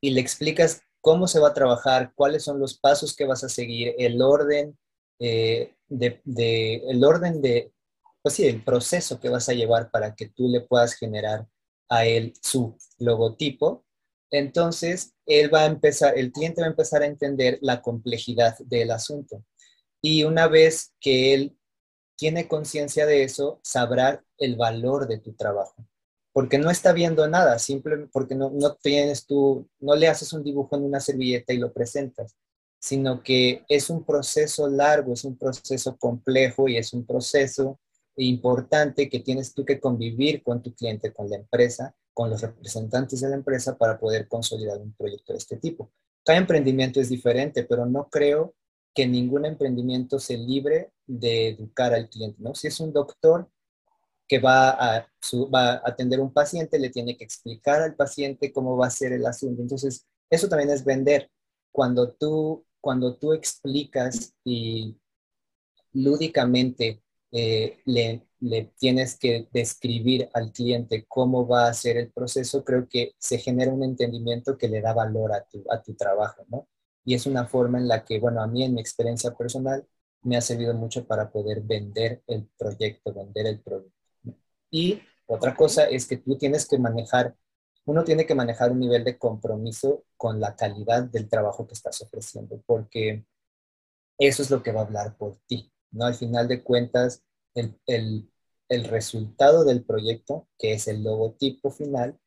[0.00, 3.48] Y le explicas cómo se va a trabajar, cuáles son los pasos que vas a
[3.48, 4.76] seguir, el orden
[5.20, 6.20] eh, de,
[6.88, 7.71] el orden de,
[8.22, 11.46] pues sí, el proceso que vas a llevar para que tú le puedas generar
[11.88, 13.84] a él su logotipo.
[14.30, 18.92] Entonces, él va a empezar, el cliente va a empezar a entender la complejidad del
[18.92, 19.44] asunto.
[20.00, 21.56] Y una vez que él
[22.16, 25.86] tiene conciencia de eso, sabrá el valor de tu trabajo.
[26.32, 30.76] Porque no está viendo nada, simplemente porque no, tienes tú, no le haces un dibujo
[30.76, 32.36] en una servilleta y lo presentas,
[32.80, 37.78] sino que es un proceso largo, es un proceso complejo y es un proceso
[38.16, 43.20] importante que tienes tú que convivir con tu cliente, con la empresa, con los representantes
[43.20, 45.90] de la empresa para poder consolidar un proyecto de este tipo.
[46.24, 48.54] Cada emprendimiento es diferente, pero no creo
[48.94, 52.54] que ningún emprendimiento se libre de educar al cliente, ¿no?
[52.54, 53.48] Si es un doctor
[54.28, 55.08] que va a,
[55.52, 59.12] va a atender un paciente, le tiene que explicar al paciente cómo va a ser
[59.12, 59.62] el asunto.
[59.62, 61.30] Entonces, eso también es vender.
[61.70, 64.98] Cuando tú cuando tú explicas y
[65.92, 67.01] lúdicamente
[67.32, 68.26] eh, le,
[68.78, 73.72] tienes que describir al cliente cómo va a ser el proceso, creo que se genera
[73.72, 76.68] un entendimiento que le da valor a tu, a tu trabajo, ¿no?
[77.04, 79.86] Y es una forma en la que, bueno, a mí en mi experiencia personal
[80.22, 83.96] me ha servido mucho para poder vender el proyecto, vender el producto.
[84.70, 87.36] Y otra cosa es que tú tienes que manejar
[87.84, 92.00] uno tiene que manejar un nivel de compromiso con la calidad del trabajo que estás
[92.02, 93.24] ofreciendo, porque
[94.18, 96.06] eso es lo que va a hablar por ti, ¿no?
[96.06, 97.22] Al final de cuentas,
[97.54, 98.28] el,
[98.68, 102.18] resultado del proyecto, que es el logotipo final,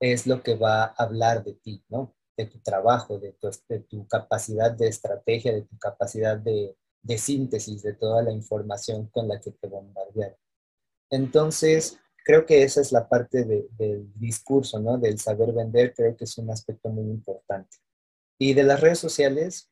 [0.00, 2.14] es lo que va a hablar de ti, ¿no?
[2.36, 7.18] De tu trabajo, de tu, de tu capacidad de estrategia, de tu capacidad de, de
[7.18, 10.34] síntesis de toda la información con la que te bombardean.
[11.10, 14.98] Entonces, creo que esa es la parte del discurso, ¿no?
[14.98, 17.76] Del saber vender, creo que es un aspecto muy importante.
[18.38, 19.70] Y de las redes sociales,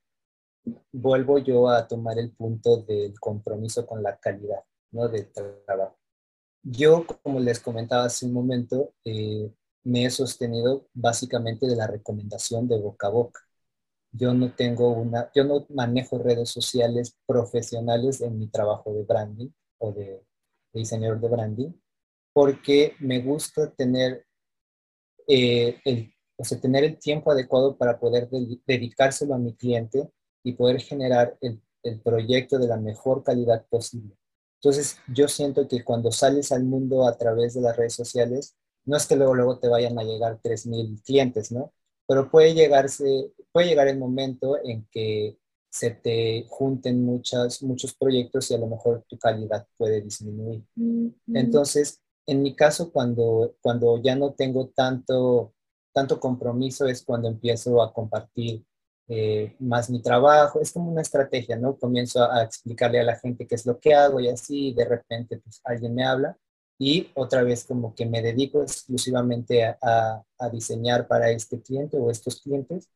[0.92, 4.60] vuelvo yo a tomar el punto del compromiso con la calidad,
[4.92, 5.08] ¿no?
[5.08, 5.98] Del trabajo.
[6.62, 9.50] Yo, como les comentaba hace un momento, eh,
[9.84, 13.40] me he sostenido básicamente de la recomendación de boca a boca.
[14.12, 19.50] Yo no tengo una, yo no manejo redes sociales profesionales en mi trabajo de branding
[19.78, 20.24] o de, de
[20.80, 21.72] diseñador de branding
[22.32, 24.24] porque me gusta tener,
[25.28, 28.28] eh, el, o sea, tener el tiempo adecuado para poder
[28.66, 30.10] dedicárselo a mi cliente
[30.44, 34.16] y poder generar el, el proyecto de la mejor calidad posible.
[34.62, 38.96] Entonces, yo siento que cuando sales al mundo a través de las redes sociales, no
[38.96, 41.72] es que luego, luego te vayan a llegar 3.000 clientes, ¿no?
[42.06, 45.38] Pero puede, llegarse, puede llegar el momento en que
[45.70, 50.62] se te junten muchas, muchos proyectos y a lo mejor tu calidad puede disminuir.
[51.32, 55.54] Entonces, en mi caso, cuando, cuando ya no tengo tanto,
[55.92, 58.64] tanto compromiso, es cuando empiezo a compartir
[59.08, 60.60] eh, más mi trabajo.
[60.60, 61.76] Es como una estrategia, ¿no?
[61.76, 65.38] Comienzo a, explicarle a la gente qué es lo que hago y así, de repente,
[65.38, 66.36] pues alguien me habla
[66.78, 72.40] y otra vez como que me dedico exclusivamente a, diseñar para este cliente o estos
[72.42, 72.88] clientes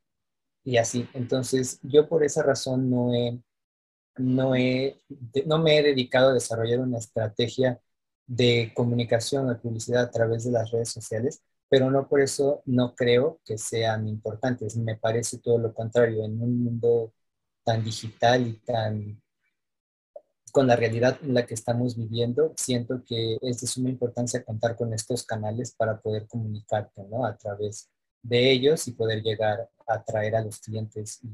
[0.64, 1.08] y así.
[1.14, 3.40] Entonces, yo por esa razón no he,
[4.16, 5.00] no he,
[5.46, 7.80] no me he dedicado a desarrollar una estrategia
[8.26, 12.94] de comunicación o publicidad a través de las redes sociales, pero no por eso no
[12.94, 14.76] creo que sean importantes.
[14.76, 17.12] Me parece todo lo contrario, en un mundo
[17.64, 19.22] tan digital y tan
[20.52, 24.74] con la realidad en la que estamos viviendo, siento que es de suma importancia contar
[24.74, 27.26] con estos canales para poder comunicarte, ¿no?
[27.26, 27.90] A través
[28.22, 31.28] de ellos y poder llegar a atraer a los clientes y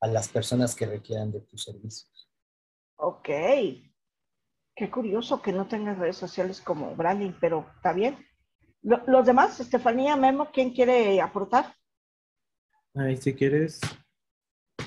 [0.00, 2.28] a las personas que requieran de tus servicios.
[2.96, 3.28] Ok,
[4.80, 8.16] Qué curioso que no tengas redes sociales como branding, pero está bien.
[8.82, 11.74] Los demás, Estefanía, Memo, ¿quién quiere aportar?
[12.94, 13.80] Ay, si quieres.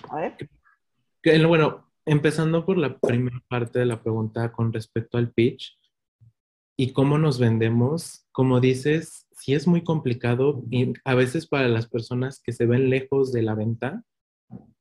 [0.10, 1.47] A ver.
[1.47, 5.77] bueno, empezando por la primera parte de la pregunta con respecto al pitch
[6.75, 11.88] y cómo nos vendemos, como dices, sí es muy complicado y a veces para las
[11.88, 14.03] personas que se ven lejos de la venta,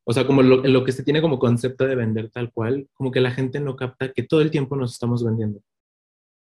[0.05, 3.20] o sea, como lo, que se tiene como concepto de vender tal cual, como que
[3.20, 5.61] la gente no capta que todo el tiempo nos estamos vendiendo.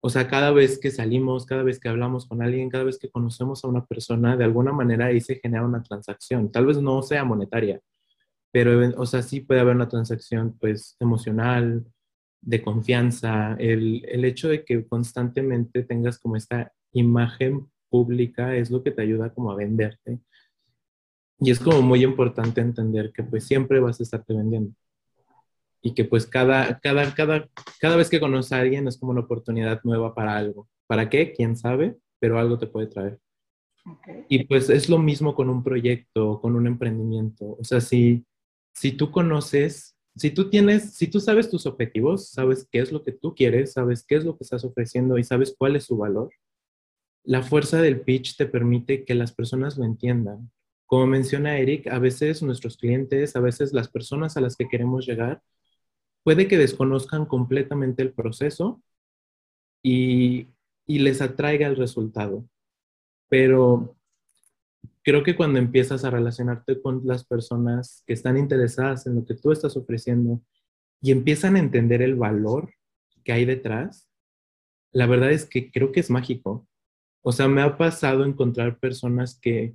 [0.05, 3.09] O sea, cada vez que salimos, cada vez que hablamos con alguien, cada vez que
[3.09, 6.51] conocemos a una persona, de alguna manera ahí se genera una transacción.
[6.51, 7.81] Tal vez no sea monetaria,
[8.51, 11.87] pero, o sea, sí puede haber una transacción, pues, emocional,
[12.41, 13.55] de confianza.
[13.59, 19.03] El, el hecho de que constantemente tengas como esta imagen pública es lo que te
[19.03, 20.19] ayuda como a venderte.
[21.39, 24.75] Y es como muy importante entender que pues siempre vas a estarte vendiendo.
[25.83, 27.49] Y que pues cada, cada, cada,
[27.81, 30.69] cada vez que conoces a alguien es como una oportunidad nueva para algo.
[30.87, 31.33] ¿Para qué?
[31.33, 31.97] ¿Quién sabe?
[32.21, 33.19] Pero algo te puede traer.
[34.29, 37.57] Y pues es lo mismo con un proyecto, con un emprendimiento.
[37.59, 38.25] O sea, si,
[38.73, 43.03] si tú conoces, si tú tienes, si tú sabes tus objetivos, sabes qué es lo
[43.03, 45.97] que tú quieres, sabes qué es lo que estás ofreciendo y sabes cuál es su
[45.97, 46.31] valor,
[47.25, 50.51] la fuerza del pitch te permite que las personas lo entiendan.
[50.87, 55.07] Como menciona Eric, a veces nuestros clientes, a veces las personas a las que queremos
[55.07, 55.43] llegar,
[56.25, 58.83] puede que desconozcan completamente el proceso
[59.83, 60.49] y,
[60.87, 62.49] y les atraiga el resultado.
[63.29, 63.97] Pero
[65.03, 69.35] creo que cuando empiezas a relacionarte con las personas que están interesadas en lo que
[69.35, 70.41] tú estás ofreciendo
[71.01, 72.73] y empiezan a entender el valor
[73.25, 74.09] que hay detrás,
[74.93, 76.69] la verdad es que creo que es mágico.
[77.23, 79.75] O sea, me ha pasado encontrar personas que,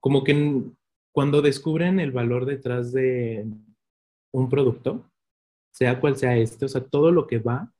[0.00, 0.64] como que
[1.12, 3.46] cuando descubren el valor detrás de
[4.32, 5.09] un producto,
[5.70, 7.72] sea cual sea este, o sea, todo lo que va,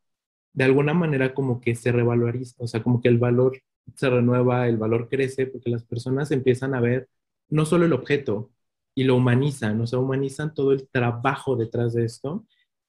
[0.53, 3.61] de alguna manera como que se revaloriza, o sea, como que el valor
[3.97, 7.09] se renueva, el valor crece, porque las personas empiezan a ver
[7.49, 8.51] no solo el objeto
[8.95, 12.47] y lo humanizan, o sea, humanizan todo el trabajo detrás de esto.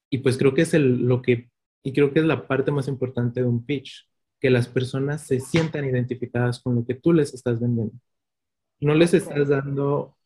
[0.09, 1.49] Y pues creo que es el, lo que,
[1.83, 4.07] y creo que es la parte más importante de un pitch,
[4.39, 7.93] que las personas se sientan identificadas con lo que tú les estás vendiendo.
[8.79, 10.17] No les estás dando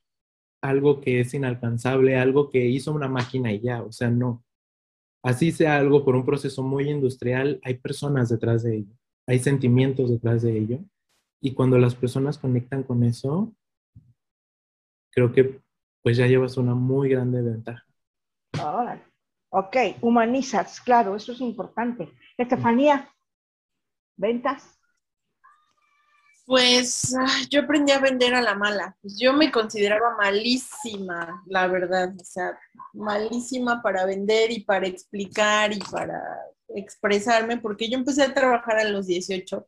[0.62, 4.45] algo que es inalcanzable, algo que hizo una máquina y ya, o sea, no.
[5.26, 8.94] Así sea algo por un proceso muy industrial, hay personas detrás de ello,
[9.26, 10.80] hay sentimientos detrás de ello.
[11.42, 13.52] Y cuando las personas conectan con eso,
[15.12, 15.60] creo que
[16.04, 17.84] pues ya llevas una muy grande ventaja.
[19.50, 22.08] ok, humanizas, claro, eso es importante.
[22.38, 23.10] Estefanía,
[24.18, 24.75] ¿Ventas?
[26.46, 28.96] Pues ah, yo aprendí a vender a la mala.
[29.02, 32.14] Yo me consideraba malísima, la verdad.
[32.20, 32.58] O sea,
[32.94, 36.22] malísima para vender y para explicar y para
[36.70, 39.68] expresarme, porque yo empecé a trabajar a los 18.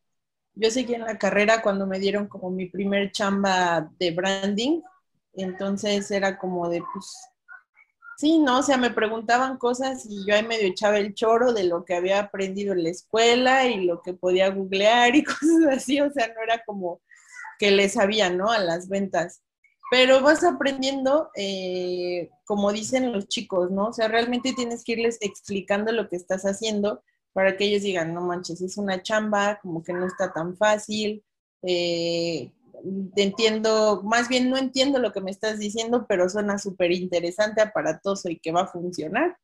[0.54, 4.80] Yo seguí en la carrera cuando me dieron como mi primer chamba de branding.
[5.34, 7.16] Entonces era como de, pues,
[8.18, 11.62] Sí, no, o sea, me preguntaban cosas y yo ahí medio echaba el choro de
[11.62, 16.00] lo que había aprendido en la escuela y lo que podía googlear y cosas así,
[16.00, 17.00] o sea, no era como
[17.60, 18.50] que le sabía, ¿no?
[18.50, 19.42] A las ventas.
[19.90, 23.88] Pero vas aprendiendo, eh, como dicen los chicos, ¿no?
[23.88, 28.14] O sea, realmente tienes que irles explicando lo que estás haciendo para que ellos digan,
[28.14, 31.22] no manches, es una chamba, como que no está tan fácil,
[31.62, 32.52] eh,
[33.16, 38.28] entiendo, más bien no entiendo lo que me estás diciendo, pero suena súper interesante, aparatoso
[38.28, 39.36] y que va a funcionar.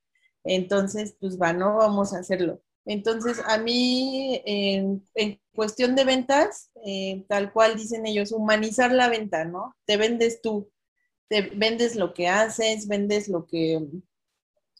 [0.44, 2.60] Entonces, pues va, no vamos a hacerlo.
[2.86, 5.02] Entonces, a mí, en,
[5.54, 9.74] cuestión de ventas, eh, tal cual dicen ellos, humanizar la venta, ¿no?
[9.86, 10.70] Te vendes tú,
[11.28, 13.80] te vendes lo que haces, vendes lo que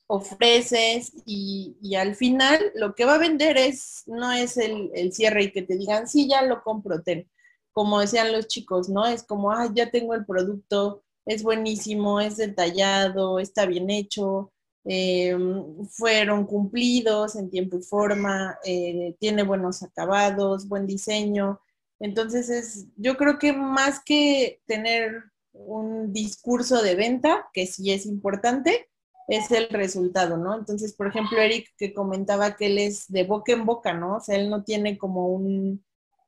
[0.07, 5.13] ofreces y, y al final lo que va a vender es, no es el, el,
[5.13, 7.29] cierre y que te digan, sí, ya lo compro, ten
[7.75, 9.05] como decían los chicos, ¿no?
[9.07, 14.53] Es como, ah, ya tengo el producto, es buenísimo, es detallado, está bien hecho,
[14.85, 21.61] em, fueron cumplidos en tiempo y forma, eh, tiene buenos acabados, buen diseño.
[22.01, 28.07] Entonces, es, yo creo que más que tener un discurso de venta, que sí es
[28.07, 28.89] importante,
[29.29, 30.57] es el resultado, ¿no?
[30.57, 34.17] Entonces, por ejemplo, Eric que comentaba que él es de boca en boca, ¿no?
[34.17, 35.85] O sea, él no tiene como un,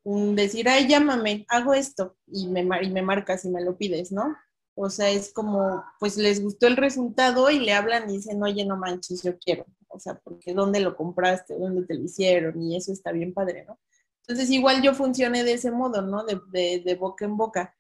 [0.07, 4.37] decir, ay, llámame, hago esto y me, y me marcas y me lo pides, ¿no?
[4.77, 8.65] O sea, es como, pues les gustó el resultado y le hablan y dicen, oye,
[8.65, 9.65] no manches, yo quiero.
[9.89, 11.59] O sea, porque ¿dónde lo compraste?
[11.59, 12.61] ¿Dónde te lo hicieron?
[12.63, 13.81] Y eso está bien padre, ¿no?
[14.21, 16.25] Entonces, igual yo funcioné de ese modo, ¿no?
[16.25, 17.75] De, de, boca en boca.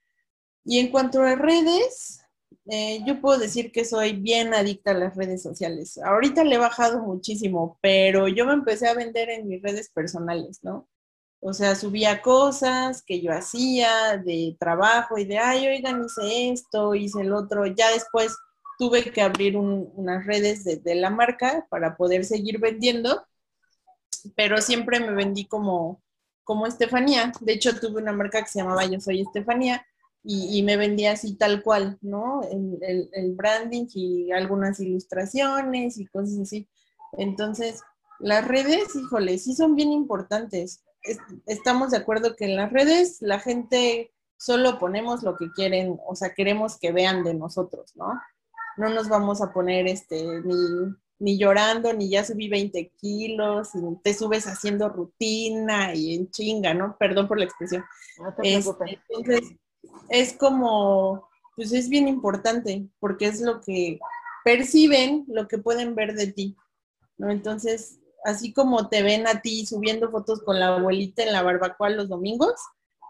[0.65, 2.23] Y en cuanto a redes,
[2.71, 5.99] eh, yo puedo decir que soy bien adicta a las redes sociales.
[5.99, 10.61] Ahorita le he bajado muchísimo, pero yo me empecé a vender en mis redes personales,
[10.63, 10.89] ¿no?
[11.49, 16.97] O sea, subía cosas que yo hacía de trabajo y de, ay, oigan, hice esto,
[16.97, 17.67] hice el otro.
[17.67, 18.37] Ya después
[18.81, 23.25] tuve que abrir unas redes de, la marca para poder seguir vendiendo,
[24.35, 26.03] pero siempre me vendí como,
[26.43, 27.31] como Estefanía.
[27.41, 29.87] De hecho, tuve una marca que se llamaba Yo Soy Estefanía
[30.25, 32.43] y, me vendía así tal cual, ¿no?
[32.43, 36.69] El, el branding y algunas ilustraciones y cosas así.
[37.13, 37.85] Entonces,
[38.19, 40.83] las redes, híjole, sí son bien importantes
[41.47, 46.15] estamos de acuerdo que en las redes la gente solo ponemos lo que quieren, o
[46.15, 48.21] sea, queremos que vean de nosotros, ¿no?
[48.77, 50.23] No nos vamos a poner este,
[51.19, 56.75] ni, llorando, ni ya subí 20 kilos, y te subes haciendo rutina y en chinga,
[56.75, 56.97] ¿no?
[56.99, 57.85] Perdón por la expresión.
[58.43, 59.57] Este, entonces,
[60.11, 63.99] es como, pues es bien importante, porque es lo que
[64.45, 66.57] perciben lo que pueden ver de ti,
[67.17, 67.31] ¿no?
[67.31, 71.91] Entonces, así como te ven a ti subiendo fotos con la abuelita en la barbacoa
[71.91, 72.55] los domingos,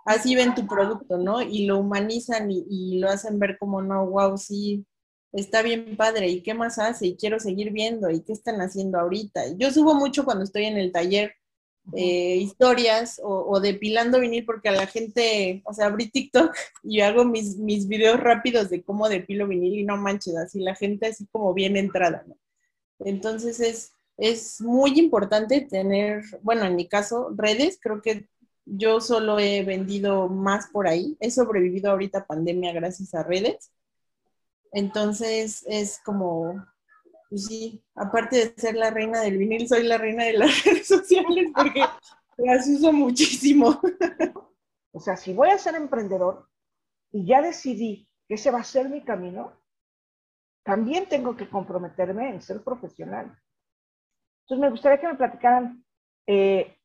[0.05, 1.43] así ven tu producto, ¿no?
[1.43, 4.87] Y lo humanizan y, y lo hacen ver como, no, wow, sí,
[5.33, 7.07] está bien padre, ¿y qué más hace?
[7.09, 9.57] Y quiero seguir viendo, ¿y qué están haciendo ahorita?
[9.57, 11.35] Yo subo mucho cuando estoy en el taller
[11.95, 17.25] eh, historias o, depilando vinil porque a la gente, o sea, abrí TikTok y hago
[17.25, 21.27] mis, mis videos rápidos de cómo depilo vinil y no manches, así la gente así
[21.31, 22.37] como bien entrada, ¿no?
[23.01, 28.29] Entonces es, es muy importante tener, bueno, en mi caso, redes, creo que
[28.65, 33.71] yo solo he vendido más por ahí, he sobrevivido ahorita pandemia gracias a redes.
[34.73, 36.67] Entonces es como
[37.29, 40.87] pues sí, aparte de ser la reina del vinil, soy la reina de las redes
[40.87, 41.85] sociales porque
[42.37, 43.81] las uso muchísimo.
[44.93, 46.49] O sea, si voy a ser emprendedor
[47.13, 49.53] y ya decidí que ese va a ser mi camino,
[50.63, 53.37] también tengo que comprometerme en ser profesional.
[54.47, 55.85] Entonces, me gustaría que me platicaran
[56.29, 56.79] eh,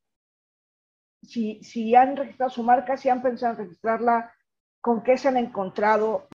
[1.22, 4.34] si, si han registrado su marca, si han pensado en registrarla,
[4.82, 6.28] con qué se han encontrado.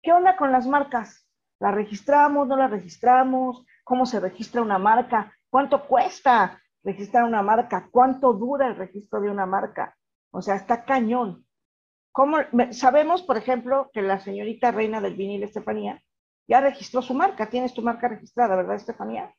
[0.00, 1.26] ¿Qué onda con las marcas?
[1.58, 2.46] ¿La registramos?
[2.46, 3.66] ¿No la registramos?
[3.82, 5.34] ¿Cómo se registra una marca?
[5.50, 7.88] ¿Cuánto cuesta registrar una marca?
[7.90, 9.96] ¿Cuánto dura el registro de una marca?
[10.30, 11.44] O sea, está cañón.
[12.12, 12.38] ¿Cómo?
[12.70, 16.00] Sabemos, por ejemplo, que la señorita reina del vinil, Estefanía,
[16.46, 17.50] ya registró su marca.
[17.50, 19.34] Tienes tu marca registrada, ¿verdad, Estefanía?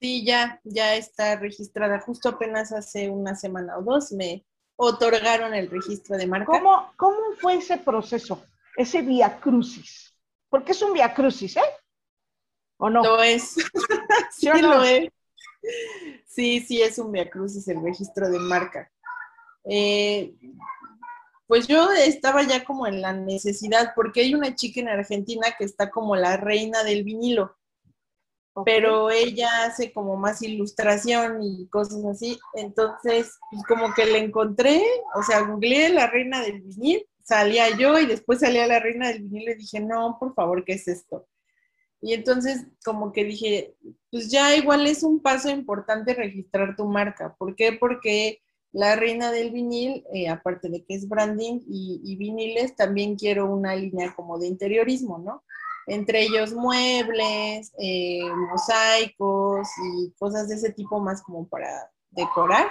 [0.00, 2.00] Sí, ya, ya está registrada.
[2.00, 4.46] Justo apenas hace una semana o dos me
[4.76, 6.46] otorgaron el registro de marca.
[6.46, 8.42] ¿Cómo, cómo fue ese proceso,
[8.76, 10.14] ese via crucis?
[10.48, 11.60] Porque es un via crucis, ¿eh?
[12.78, 13.02] ¿O no?
[13.02, 13.54] Lo es.
[14.32, 15.10] sí, lo es.
[16.26, 18.90] Sí, sí, es un via crucis el registro de marca.
[19.64, 20.34] Eh,
[21.46, 25.64] pues yo estaba ya como en la necesidad, porque hay una chica en Argentina que
[25.64, 27.56] está como la reina del vinilo,
[28.64, 32.38] pero ella hace como más ilustración y cosas así.
[32.54, 34.82] Entonces, pues como que le encontré,
[35.14, 39.22] o sea, googleé la reina del vinilo salía yo y después salía la reina del
[39.22, 41.28] vinilo y dije, no, por favor, ¿qué es esto?
[42.02, 43.76] Y entonces como que dije,
[44.10, 47.36] pues ya igual es un paso importante registrar tu marca.
[47.38, 47.72] ¿Por qué?
[47.72, 48.40] Porque
[48.72, 53.76] la reina del vinil, eh, aparte de que es branding y, viniles, también quiero una
[53.76, 55.44] línea como de interiorismo, ¿no?
[55.86, 58.20] Entre ellos muebles, eh,
[58.50, 62.70] mosaicos y cosas de ese tipo más como para decorar.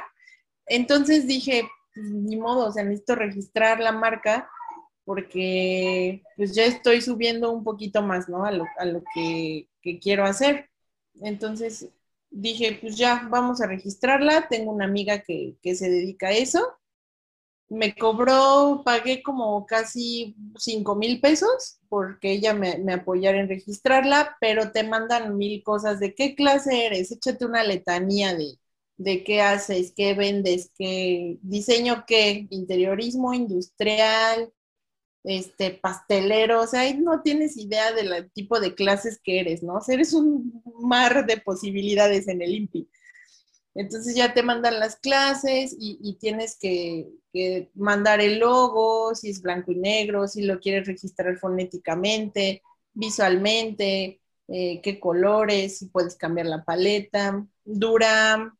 [0.65, 4.49] Entonces dije, ni modo, o sea, necesito registrar la marca
[5.09, 8.45] porque pues ya estoy subiendo un poquito más, ¿no?
[8.45, 8.65] A lo,
[9.15, 9.67] que,
[9.99, 10.69] quiero hacer.
[11.21, 11.89] Entonces
[12.29, 14.47] dije, pues ya, vamos a registrarla.
[14.47, 16.77] Tengo una amiga que, se dedica a eso.
[17.69, 24.37] Me cobró, pagué como casi 5 mil pesos porque ella me, me apoyara en registrarla,
[24.41, 28.55] pero te mandan mil cosas de qué clase eres, échate una letanía de,
[28.97, 34.51] de qué haces, qué vendes, qué diseño, qué interiorismo industrial,
[35.23, 39.79] este pastelero, o sea, ahí no tienes idea del tipo de clases que eres, ¿no?
[39.87, 42.89] Eres un mar de posibilidades en el INPI.
[43.75, 47.07] Entonces ya te mandan las clases y, tienes que,
[47.75, 52.61] mandar el logo, si es blanco y negro, si lo quieres registrar fonéticamente,
[52.93, 57.45] visualmente, eh, qué colores, si puedes cambiar la paleta.
[57.63, 58.53] Dura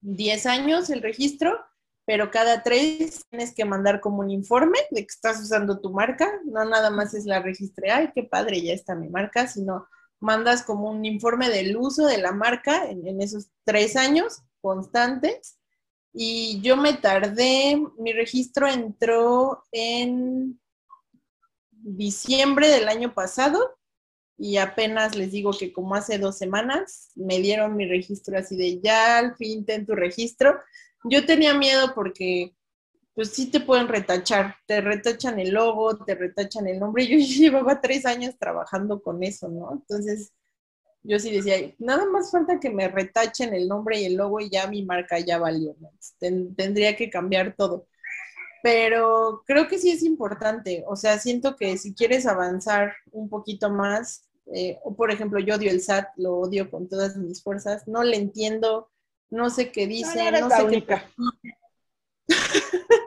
[0.00, 1.58] 10 años el registro,
[2.04, 6.30] pero cada tres tienes que mandar como un informe de que estás usando tu marca,
[6.44, 9.86] no nada más es la registré, ay, qué padre, ya está mi marca, sino
[10.24, 15.58] mandas como un informe del uso de la marca en, esos tres años constantes.
[16.12, 20.58] Y yo me tardé, mi registro entró en
[21.70, 23.76] diciembre del año pasado
[24.38, 28.80] y apenas les digo que como hace dos semanas me dieron mi registro así de
[28.80, 30.58] ya al fin ten tu registro.
[31.04, 32.56] Yo tenía miedo porque
[33.14, 37.06] pues sí te pueden retachar, te retachan el logo, te retachan el nombre.
[37.08, 39.72] Yo llevaba tres años trabajando con eso, ¿no?
[39.72, 40.32] Entonces
[41.06, 44.48] yo sí decía, nada más falta que me retachen el nombre y el logo y
[44.48, 45.76] ya mi marca ya valió,
[46.18, 47.86] tendría que cambiar todo
[48.64, 50.84] pero creo que sí es importante.
[50.86, 55.56] O sea, siento que si quieres avanzar un poquito más, eh, o por ejemplo, yo
[55.56, 58.88] odio el SAT, lo odio con todas mis fuerzas, no le entiendo,
[59.28, 60.96] no sé qué dice, no, sé qué.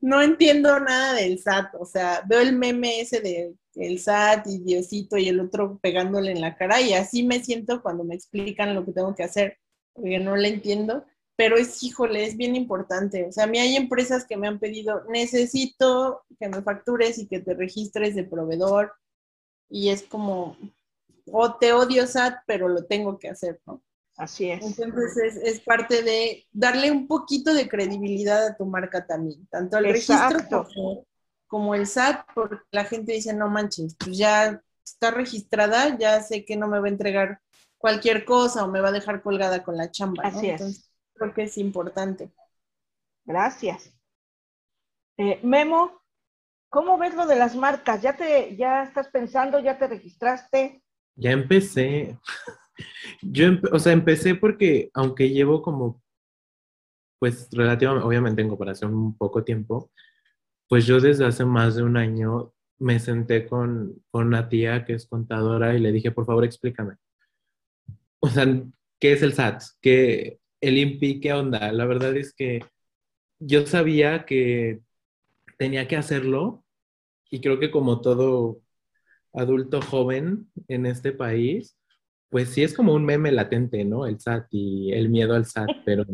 [0.00, 4.58] no entiendo nada del SAT, o sea, veo el meme ese de el SAT y
[4.60, 8.74] Diosito y el otro pegándole en la cara y así me siento cuando me explican
[8.74, 9.58] lo que tengo que hacer,
[9.94, 11.04] porque no le entiendo
[11.36, 13.26] pero es, híjole, es bien importante.
[13.28, 17.28] O sea, a mí hay empresas que me han pedido, necesito que me factures y
[17.28, 18.94] que te registres de proveedor.
[19.68, 20.56] Y es como,
[21.30, 23.82] o te odio SAT, pero lo tengo que hacer, ¿no?
[24.16, 24.64] Así es.
[24.64, 29.76] Entonces es, es parte de darle un poquito de credibilidad a tu marca también, tanto
[29.76, 31.06] al registro como,
[31.46, 36.44] como el SAT, porque la gente dice, no manches, pues ya está registrada, ya sé
[36.44, 37.40] que no me va a entregar
[37.76, 40.28] cualquier cosa o me va a dejar colgada con la chamba, ¿no?
[40.30, 40.60] Así es.
[40.60, 42.30] Entonces creo que es importante.
[43.24, 43.92] Gracias.
[45.18, 46.02] Eh, Memo,
[46.68, 48.02] ¿cómo ves lo de las marcas?
[48.02, 50.82] ¿Ya te, ya estás pensando, ya te registraste?
[51.16, 52.18] Ya empecé.
[53.22, 56.02] Yo, o sea, empecé porque, aunque llevo como,
[57.18, 59.90] pues relativamente, obviamente en comparación un poco tiempo,
[60.68, 64.94] pues yo desde hace más de un año me senté con, con una tía que
[64.94, 66.96] es contadora y le dije, por favor, explícame.
[68.20, 68.46] O sea,
[69.00, 69.62] ¿qué es el SAT?
[69.80, 71.20] ¿Qué, el INPI?
[71.20, 71.72] ¿Qué onda?
[71.72, 72.60] La verdad es que
[73.38, 74.80] yo sabía que
[75.58, 76.64] tenía que hacerlo
[77.30, 78.60] y creo que como todo
[79.32, 81.76] adulto joven en este país,
[82.30, 84.06] pues sí es como un meme latente, ¿no?
[84.06, 86.04] El SAT y el miedo al SAT, pero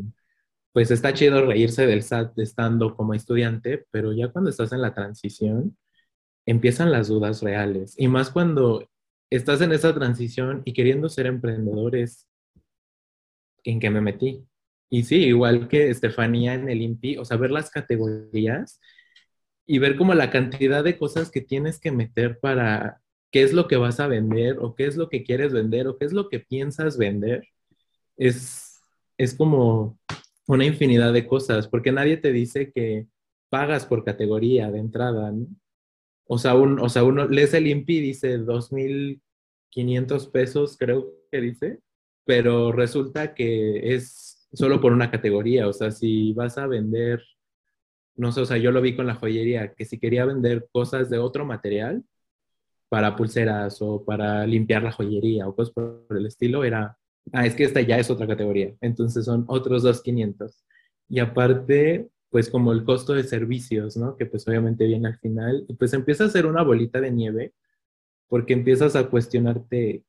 [0.73, 4.95] pues está chido reírse del SAT estando como estudiante, pero ya cuando estás en la
[4.95, 5.77] transición,
[6.47, 7.95] empiezan las dudas reales.
[7.99, 8.89] Y más cuando
[9.31, 12.29] estás en esa transición y queriendo ser emprendedores,
[13.65, 14.47] ¿en qué me metí?
[14.91, 18.81] Y sí, igual que Estefanía en el INPI, o sea, ver las categorías
[19.67, 23.02] y ver como la cantidad de cosas que tienes que meter para
[23.33, 25.97] qué es lo que vas a vender o qué es lo que quieres vender o
[25.99, 27.49] qué es lo que piensas vender,
[28.17, 28.81] es,
[29.17, 29.99] es como
[30.47, 33.07] una infinidad de cosas, porque nadie te dice que
[33.49, 35.33] pagas por categoría de entrada.
[36.27, 41.41] O sea, un, o sea uno lees el INPI y dice 2.500 pesos, creo que
[41.41, 41.81] dice,
[42.25, 47.23] pero resulta que es solo por una categoría, o sea, si vas a vender,
[48.17, 51.09] no sé, o sea, yo lo vi con la joyería, que si quería vender cosas
[51.09, 52.05] de otro material,
[52.93, 56.99] para pulseras o para limpiar la joyería o cosas por el estilo, era,
[57.33, 60.55] ah, es que esta ya es otra categoría, entonces son otros 2.500.
[61.09, 64.15] Y aparte, pues como el costo de servicios, ¿no?
[64.19, 67.55] Que pues obviamente viene al final, pues empieza a ser una bolita de nieve
[68.29, 70.05] porque empiezas a cuestionarte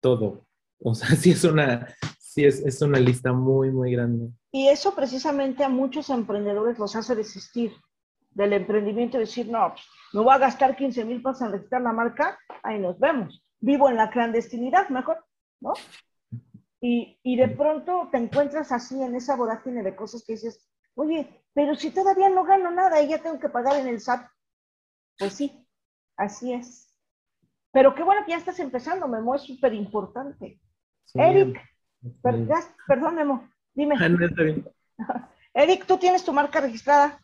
[0.00, 0.46] todo.
[0.78, 1.88] O sea, sí es una,
[2.20, 4.30] sí es, es una lista muy, muy grande.
[4.52, 7.72] Y eso precisamente a muchos emprendedores los hace desistir
[8.30, 9.74] del emprendimiento y decir, no,
[10.12, 13.44] me voy a gastar 15 mil pesos en registrar la marca, ahí nos vemos.
[13.60, 15.24] Vivo en la clandestinidad, mejor,
[15.60, 15.72] ¿no?
[16.80, 21.44] Y, y de pronto te encuentras así en esa vorágine de cosas que dices, oye,
[21.52, 24.26] pero si todavía no gano nada y ya tengo que pagar en el SAT.
[25.18, 25.66] Pues sí,
[26.16, 26.86] así es.
[27.72, 30.58] Pero qué bueno que ya estás empezando, Memo, es súper importante.
[31.04, 31.60] Sí, Eric,
[32.22, 32.34] per-
[32.86, 33.96] perdón, Memo, dime.
[34.00, 34.66] Ah, no, está bien.
[35.54, 37.20] Eric, ¿tú tienes tu marca registrada?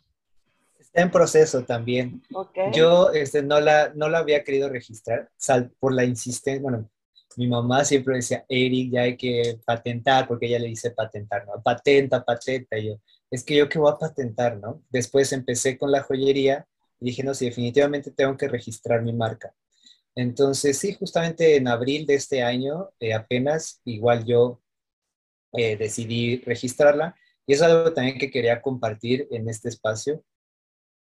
[0.79, 2.23] Está en proceso también.
[2.73, 6.63] Yo este, no, la, no la había querido registrar sal, por la insistencia.
[6.63, 6.91] Bueno,
[7.37, 11.63] mi mamá siempre decía, Eric, ya hay que patentar, porque ella le dice patentar, ¿no?
[11.63, 12.79] Patenta, patenta.
[12.79, 13.01] Y yo,
[13.31, 14.83] es que yo qué voy a patentar, ¿no?
[14.89, 16.67] Después empecé con la joyería
[17.01, 19.55] y dije, no, sí, definitivamente tengo que registrar mi marca.
[20.15, 24.63] Entonces, sí, justamente en abril de este año, eh, apenas, igual yo
[25.53, 27.15] eh, decidí registrarla.
[27.47, 30.25] Y es algo también que quería compartir en este espacio.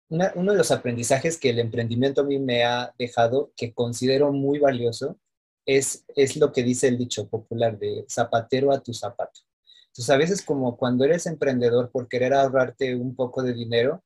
[0.09, 4.59] Uno de los aprendizajes que el emprendimiento a mí me ha dejado, que considero muy
[4.59, 5.19] valioso,
[5.67, 9.41] es, es lo que dice el dicho popular de zapatero a tu zapato.
[9.89, 14.05] Entonces, a veces como cuando eres emprendedor por querer ahorrarte un poco de dinero,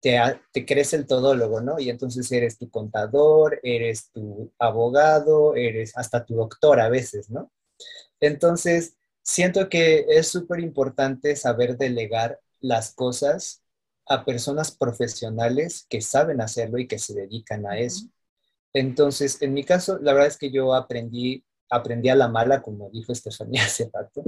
[0.00, 0.18] te,
[0.52, 1.78] te crees el todólogo, ¿no?
[1.78, 7.52] Y entonces eres tu contador, eres tu abogado, eres hasta tu doctor a veces, ¿no?
[8.20, 13.62] Entonces, siento que es súper importante saber delegar las cosas
[14.08, 18.06] a personas profesionales que saben hacerlo y que se dedican a eso.
[18.72, 22.90] Entonces, en mi caso, la verdad es que yo aprendí, aprendí a la mala, como
[22.90, 24.22] dijo Estefanía hace rato,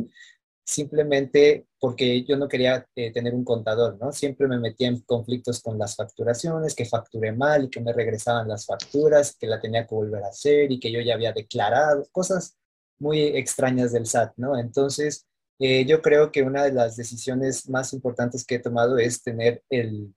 [0.64, 4.12] simplemente porque yo no quería eh, tener un contador, ¿no?
[4.12, 8.48] Siempre me metía en conflictos con las facturaciones, que facturé mal y que me regresaban
[8.48, 12.06] las facturas, que la tenía que volver a hacer y que yo ya había declarado,
[12.12, 12.56] cosas
[12.98, 14.58] muy extrañas del SAT, ¿no?
[14.58, 15.27] Entonces,
[15.58, 19.62] eh, yo creo que una de las decisiones más importantes que he tomado es tener
[19.70, 20.14] el,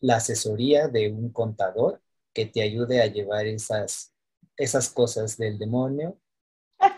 [0.00, 2.00] la asesoría de un contador
[2.32, 4.12] que te ayude a llevar esas,
[4.56, 6.18] esas cosas del demonio.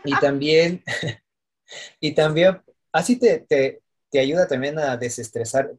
[0.05, 0.83] Y también,
[2.01, 2.61] y también,
[2.93, 5.73] así te, te, te ayuda también a desestresar,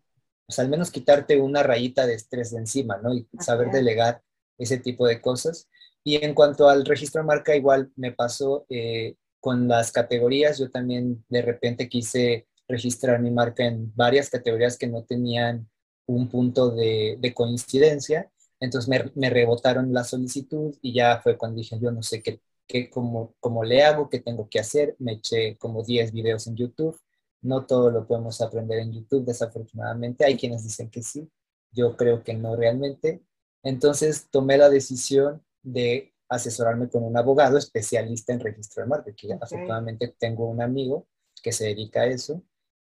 [0.47, 3.13] o sea, al menos quitarte una rayita de estrés de encima, ¿no?
[3.13, 4.21] Y saber delegar
[4.57, 5.69] ese tipo de cosas.
[6.03, 10.69] Y en cuanto al registro de marca, igual me pasó eh, con las categorías, yo
[10.69, 15.69] también de repente quise registrar mi marca en varias categorías que no tenían
[16.05, 21.57] un punto de, de coincidencia, entonces me, me rebotaron la solicitud y ya fue cuando
[21.57, 24.95] dije, yo no sé qué, qué, cómo, cómo le hago, qué tengo que hacer.
[24.99, 26.99] Me eché como 10 videos en YouTube.
[27.41, 30.25] No todo lo podemos aprender en YouTube, desafortunadamente.
[30.25, 31.29] Hay quienes dicen que sí.
[31.71, 33.21] Yo creo que no realmente.
[33.63, 39.33] Entonces tomé la decisión de asesorarme con un abogado especialista en registro de marca, que
[39.33, 41.07] afortunadamente tengo un amigo
[41.41, 42.41] que se dedica a eso.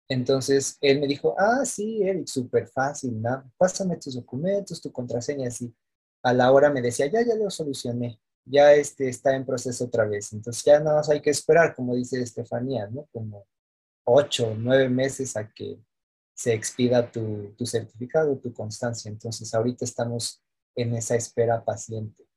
[0.08, 3.52] Entonces él me dijo, ah, sí, Eric, súper fácil, ¿no?
[3.58, 5.74] pásame tus documentos, tu contraseña, así.
[6.24, 10.06] A la hora me decía, ya, ya lo solucioné, ya este, está en proceso otra
[10.06, 10.34] vez.
[10.34, 13.08] Entonces ya nada más hay que esperar, como dice Estefanía, ¿no?
[13.12, 13.48] Como
[14.04, 15.80] ocho, nueve meses a que
[16.36, 19.10] se expida tu, tu certificado, tu constancia.
[19.10, 20.44] Entonces ahorita estamos
[20.76, 22.31] en esa espera paciente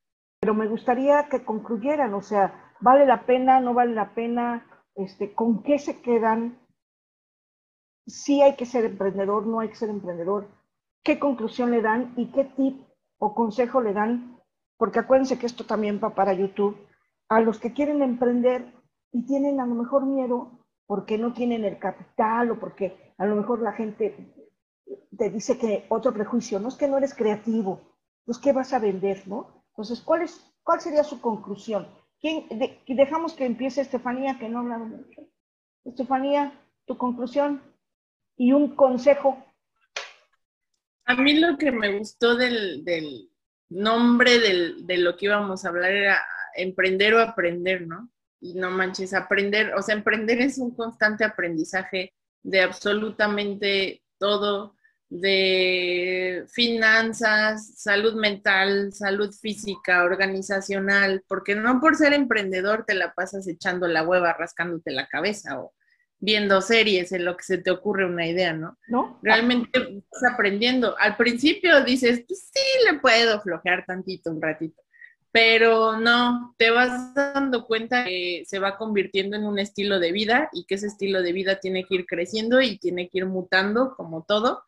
[0.45, 4.63] pero me gustaría que concluyeran, o sea, ¿vale la pena, no vale la pena?
[4.93, 6.59] Este, ¿Con qué se quedan?
[8.05, 10.47] ¿Sí hay que ser emprendedor, no hay que ser emprendedor?
[11.03, 12.79] ¿Qué conclusión le dan y qué tip
[13.17, 14.39] o consejo le dan?
[14.77, 16.77] Porque acuérdense que esto también va para YouTube.
[17.27, 18.71] A los que quieren emprender
[19.11, 20.51] y tienen a lo mejor miedo
[20.85, 24.31] porque no tienen el capital o porque a lo mejor la gente
[25.17, 27.81] te dice que otro prejuicio, no es que no eres creativo,
[28.25, 29.54] pues qué vas a vender, ¿no?
[29.75, 31.85] Entonces, ¿cuál, es, cuál sería su conclusión?
[32.21, 32.47] ¿Quién,
[32.87, 35.27] dejamos que empiece Estefanía, que no habla mucho.
[35.83, 37.61] Estefanía, tu conclusión
[38.37, 39.45] y un consejo.
[41.03, 43.29] A mí lo que me gustó del,
[43.67, 48.09] nombre de lo que íbamos a hablar era emprender o aprender, ¿no?
[48.39, 52.13] Y no manches, aprender, o sea, emprender es un constante aprendizaje
[52.43, 54.77] de absolutamente todo,
[55.09, 63.47] de finanzas, salud mental, salud física, organizacional, porque no por ser emprendedor te la pasas
[63.47, 65.73] echando la hueva, rascándote la cabeza o
[66.19, 68.77] viendo series en lo que se te ocurre una idea, ¿no?
[68.87, 69.19] ¿No?
[69.21, 70.97] Realmente estás aprendiendo.
[70.97, 74.81] Al principio dices, pues sí, le puedo flojear tantito, un ratito,
[75.35, 80.49] pero no, te vas dando cuenta que se va convirtiendo en un estilo de vida
[80.53, 83.95] y que ese estilo de vida tiene que ir creciendo y tiene que ir mutando
[83.97, 84.63] como todo.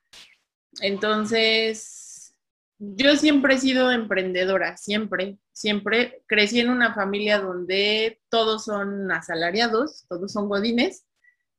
[0.81, 2.35] Entonces,
[2.79, 6.21] yo siempre he sido emprendedora, siempre, siempre.
[6.27, 11.05] Crecí en una familia donde todos son asalariados, todos son godines,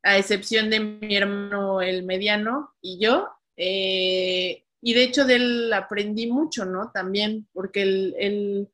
[0.03, 3.27] a excepción de mi hermano el mediano y yo.
[3.57, 6.91] Eh, y de hecho de él aprendí mucho, ¿no?
[6.93, 8.69] También porque él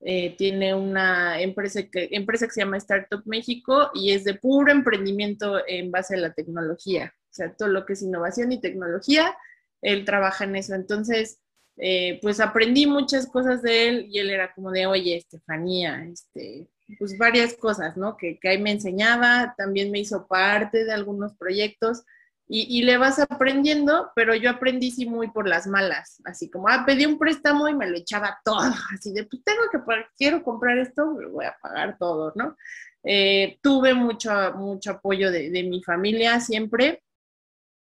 [0.00, 5.60] eh, tiene una empresa que, empresa se llama Startup México y es de puro emprendimiento
[5.66, 7.12] en base a la tecnología.
[7.16, 9.36] O sea, todo lo que es innovación y tecnología,
[9.82, 10.74] él trabaja en eso.
[10.74, 11.40] Entonces,
[11.76, 16.68] eh, pues aprendí muchas cosas de él y él era como de, oye, Estefanía, este,
[16.98, 18.16] pues varias cosas, ¿no?
[18.16, 22.04] Que, que ahí me enseñaba, también me hizo parte de algunos proyectos
[22.50, 26.84] y, le vas aprendiendo, pero yo aprendí sí muy por las malas, así como, ah,
[26.86, 28.58] pedí un préstamo y me lo echaba todo,
[28.94, 29.78] así de, pues tengo que,
[30.16, 32.56] quiero comprar esto, voy a pagar todo, ¿no?
[33.04, 37.02] Eh, tuve mucho, mucho apoyo de, mi familia siempre,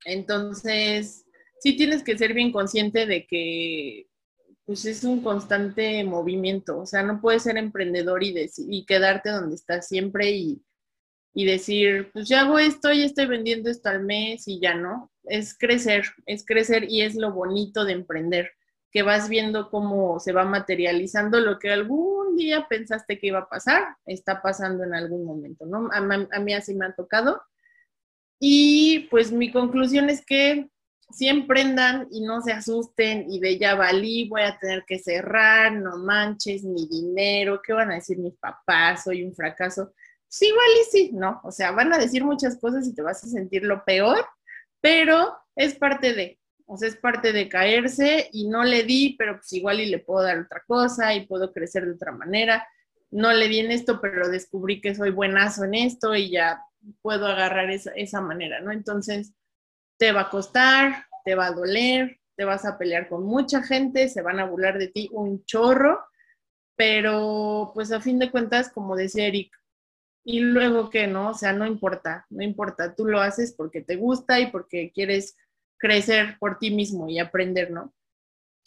[0.05, 1.25] entonces
[1.61, 4.07] sí tienes que ser bien consciente de que
[4.65, 8.35] pues es un constante movimiento, o sea, no puedes ser emprendedor y,
[8.69, 10.63] y quedarte donde estás siempre y
[11.39, 15.13] y decir, pues ya hago esto y estoy vendiendo esto al mes y ya no.
[15.23, 18.51] Es crecer, es crecer y es lo bonito de emprender,
[18.91, 23.49] que vas viendo cómo se va materializando lo que algún día pensaste que iba a
[23.49, 25.89] pasar, está pasando en algún momento, ¿no?
[25.93, 27.41] A, mí así me ha tocado.
[28.41, 30.69] Y pues mi conclusión es que
[31.13, 35.73] si emprendan y no se asusten y de ya valí, voy a tener que cerrar,
[35.73, 39.05] no manches, mi dinero, ¿qué van a decir mis papás?
[39.05, 39.93] Soy un fracaso
[40.29, 41.41] sí, igual y sí, ¿no?
[41.45, 44.25] O sea, van a decir muchas cosas y te vas a sentir lo peor,
[44.81, 49.37] pero es parte de, o sea, es parte de caerse y no le di, pero
[49.37, 52.67] pues igual y le puedo dar otra cosa y puedo crecer de otra manera.
[53.11, 56.63] No le di en esto, pero descubrí que soy buenazo en esto y ya
[57.03, 58.71] puedo agarrar esa, esa manera, ¿no?
[58.71, 59.33] Entonces,
[59.99, 64.09] te va a costar, te va a doler, te vas a pelear con mucha gente,
[64.09, 66.05] se van a burlar de ti un chorro,
[66.77, 69.51] pero pues a fin de cuentas, como decía Eric,
[70.31, 73.97] y luego que no, o sea, no importa, no importa, tú lo haces porque te
[73.97, 75.39] gusta y porque quieres
[75.79, 77.95] crecer por ti mismo y aprender, ¿no?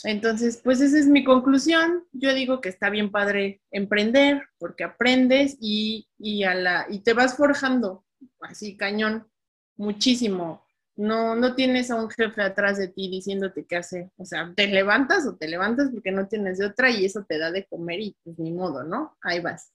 [0.03, 2.03] Entonces, pues esa es mi conclusión.
[2.13, 7.13] Yo digo que está bien padre emprender porque aprendes y, y, a la, y te
[7.13, 8.03] vas forjando
[8.39, 9.27] así cañón,
[9.75, 10.65] muchísimo.
[10.95, 14.09] No, no tienes a un jefe atrás de ti diciéndote qué hacer.
[14.17, 17.37] O sea, te levantas o te levantas porque no tienes de otra y eso te
[17.37, 19.15] da de comer y pues ni modo, ¿no?
[19.21, 19.71] Ahí vas.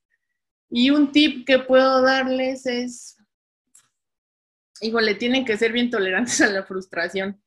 [0.70, 3.16] Y un tip que puedo darles es,
[4.80, 7.40] híjole, tienen que ser bien tolerantes a la frustración,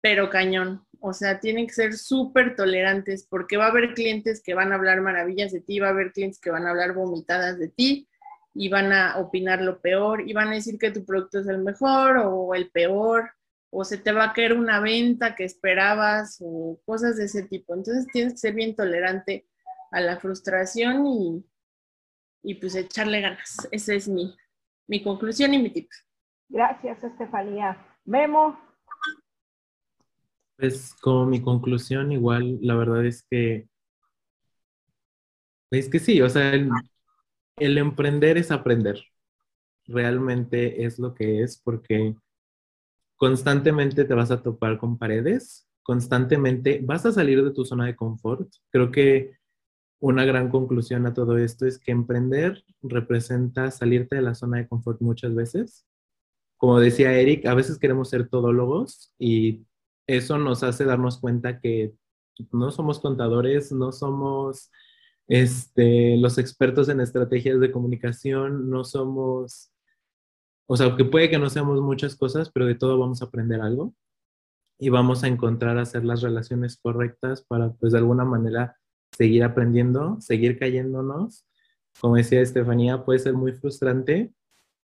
[0.00, 0.84] pero cañón.
[1.00, 4.76] O sea, tienen que ser súper tolerantes porque va a haber clientes que van a
[4.76, 8.08] hablar maravillas de ti, va a haber clientes que van a hablar vomitadas de ti
[8.54, 11.58] y van a opinar lo peor y van a decir que tu producto es el
[11.58, 13.30] mejor o el peor
[13.70, 17.74] o se te va a caer una venta que esperabas o cosas de ese tipo.
[17.74, 19.46] Entonces tienes que ser bien tolerante
[19.90, 21.44] a la frustración y,
[22.46, 23.68] y pues echarle ganas.
[23.72, 24.32] Esa es mi,
[24.86, 25.90] mi conclusión y mi tip.
[26.48, 27.76] Gracias, Estefanía.
[28.04, 28.56] Memo.
[30.56, 33.68] Pues como mi conclusión, igual la verdad es que
[35.72, 36.70] es que sí, o sea, el,
[37.56, 39.02] el emprender es aprender.
[39.84, 42.14] Realmente es lo que es porque
[43.16, 47.96] constantemente te vas a topar con paredes, constantemente vas a salir de tu zona de
[47.96, 48.48] confort.
[48.70, 49.36] Creo que
[50.00, 54.68] una gran conclusión a todo esto es que emprender representa salirte de la zona de
[54.68, 55.86] confort muchas veces.
[56.56, 59.66] Como decía Eric, a veces queremos ser todólogos y
[60.06, 61.94] eso nos hace darnos cuenta que
[62.52, 64.70] no somos contadores, no somos
[65.28, 69.72] este, los expertos en estrategias de comunicación, no somos
[70.66, 73.60] o sea, que puede que no seamos muchas cosas, pero de todo vamos a aprender
[73.60, 73.94] algo
[74.78, 78.76] y vamos a encontrar hacer las relaciones correctas para, pues, de alguna manera
[79.16, 81.46] seguir aprendiendo, seguir cayéndonos.
[82.00, 84.32] Como decía Estefanía, puede ser muy frustrante.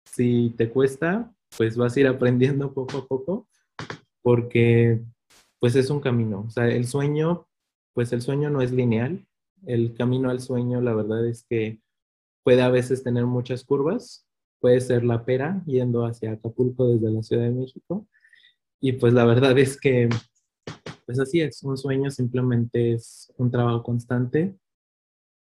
[0.06, 3.48] Si te cuesta, pues vas a ir aprendiendo poco a poco,
[4.22, 5.02] porque
[5.60, 6.46] pues es un camino.
[6.48, 7.48] O sea, el sueño,
[7.94, 9.26] pues el sueño no es lineal.
[9.66, 11.82] El camino al sueño, la verdad es que
[12.44, 14.26] puede a veces tener muchas curvas,
[14.60, 18.08] puede ser la pera yendo hacia Acapulco desde la Ciudad de México.
[18.80, 20.10] Y pues la verdad es que,
[21.06, 24.56] pues así es, un sueño simplemente es un trabajo constante,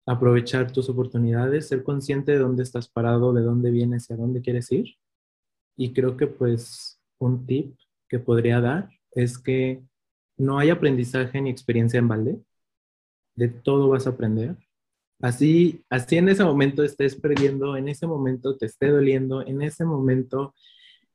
[0.07, 4.41] aprovechar tus oportunidades, ser consciente de dónde estás parado, de dónde vienes y a dónde
[4.41, 4.97] quieres ir.
[5.77, 7.77] Y creo que pues un tip
[8.09, 9.83] que podría dar es que
[10.37, 12.41] no hay aprendizaje ni experiencia en balde.
[13.35, 14.57] De todo vas a aprender.
[15.21, 19.85] Así, así en ese momento estés perdiendo, en ese momento te esté doliendo, en ese
[19.85, 20.55] momento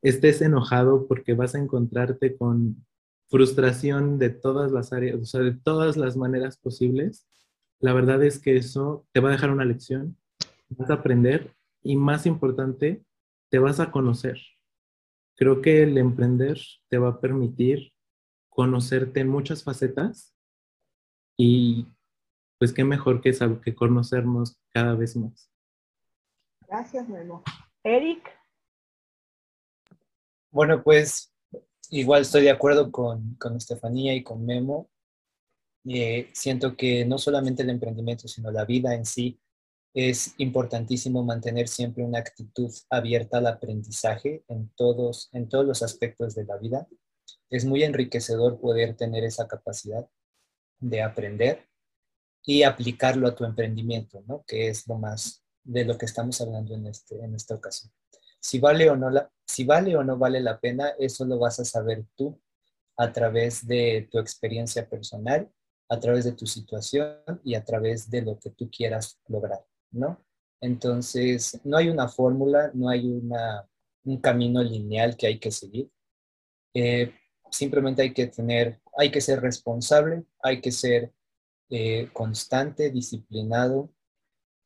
[0.02, 2.86] estés enojado porque vas a encontrarte con
[3.30, 7.28] frustración de todas las áreas, o sea, de todas las maneras posibles.
[7.80, 10.18] La verdad es que eso te va a dejar una lección,
[10.70, 13.04] vas a aprender y más importante,
[13.50, 14.40] te vas a conocer.
[15.36, 16.58] Creo que el emprender
[16.90, 17.94] te va a permitir
[18.50, 20.34] conocerte en muchas facetas
[21.38, 21.86] y
[22.58, 23.32] pues qué mejor que,
[23.64, 25.52] que conocernos cada vez más.
[26.68, 27.44] Gracias, Memo.
[27.84, 28.28] Eric.
[30.50, 31.32] Bueno, pues
[31.90, 34.90] igual estoy de acuerdo con, con Estefanía y con Memo.
[35.86, 39.40] Eh, siento que no solamente el emprendimiento, sino la vida en sí,
[39.94, 46.36] es importantísimo mantener siempre una actitud abierta al aprendizaje en todos, en todos los aspectos
[46.36, 46.88] de la vida.
[47.50, 50.08] Es muy enriquecedor poder tener esa capacidad
[50.80, 51.68] de aprender
[52.44, 54.44] y aplicarlo a tu emprendimiento, ¿no?
[54.46, 57.92] Que es lo más de lo que estamos hablando en, este, en esta ocasión.
[58.40, 61.60] Si vale, o no la, si vale o no vale la pena, eso lo vas
[61.60, 62.40] a saber tú
[62.98, 65.52] a través de tu experiencia personal,
[65.90, 70.24] a través de tu situación y a través de lo que tú quieras lograr, ¿no?
[70.60, 73.68] Entonces, no hay una fórmula, no hay una,
[74.04, 75.90] un camino lineal que hay que seguir.
[76.74, 77.14] Eh,
[77.52, 81.14] simplemente hay que tener, hay que ser responsable, hay que ser
[81.70, 83.92] eh, constante, disciplinado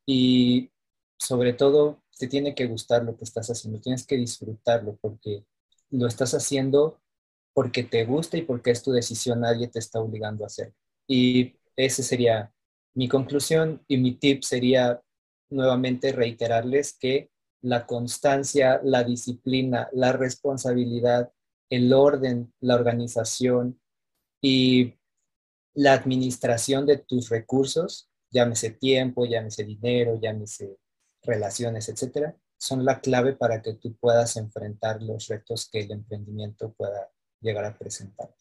[0.06, 0.70] y
[1.18, 5.44] sobre todo te tiene que gustar lo que estás haciendo, tienes que disfrutarlo porque
[5.90, 7.00] lo estás haciendo
[7.54, 10.72] porque te gusta y porque es tu decisión, nadie te está obligando a hacer.
[11.06, 12.52] Y ese sería
[12.94, 15.02] mi conclusión y mi tip sería
[15.50, 21.30] nuevamente reiterarles que la constancia, la disciplina, la responsabilidad,
[21.70, 23.80] el orden, la organización
[24.40, 24.94] y
[25.74, 30.76] la administración de tus recursos, llámese tiempo, llámese dinero, llámese
[31.22, 36.72] relaciones, etcétera, son la clave para que tú puedas enfrentar los retos que el emprendimiento
[36.72, 37.10] pueda
[37.40, 38.34] llegar a presentar.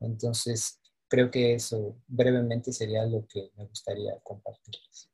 [0.00, 5.10] Entonces, creo que eso brevemente sería lo que me gustaría compartirles.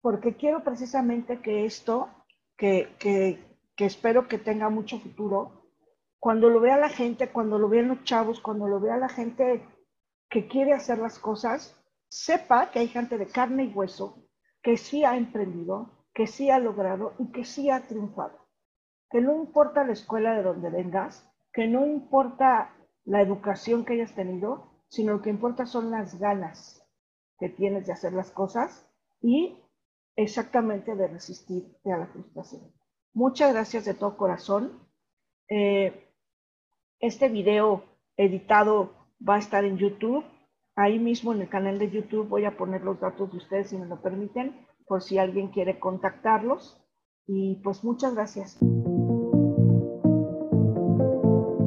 [0.00, 2.08] Porque quiero precisamente que esto,
[2.56, 3.44] que, que,
[3.76, 5.70] que espero que tenga mucho futuro,
[6.18, 9.62] cuando lo vea la gente, cuando lo vean los chavos, cuando lo vea la gente
[10.30, 11.76] que quiere hacer las cosas,
[12.08, 14.24] sepa que hay gente de carne y hueso
[14.64, 18.38] que sí ha emprendido, que sí ha logrado y que sí ha triunfado.
[19.10, 24.14] Que no importa la escuela de donde vengas, que no importa la educación que hayas
[24.14, 26.86] tenido, sino lo que importa son las ganas
[27.38, 28.88] que tienes de hacer las cosas
[29.20, 29.58] y
[30.16, 32.72] exactamente de resistirte a la frustración.
[33.12, 34.80] Muchas gracias de todo corazón.
[35.48, 36.12] Eh,
[37.00, 37.84] este video
[38.16, 38.92] editado
[39.26, 40.24] va a estar en YouTube.
[40.76, 43.76] Ahí mismo en el canal de YouTube voy a poner los datos de ustedes si
[43.76, 46.80] me lo permiten, por si alguien quiere contactarlos.
[47.26, 48.58] Y pues muchas gracias.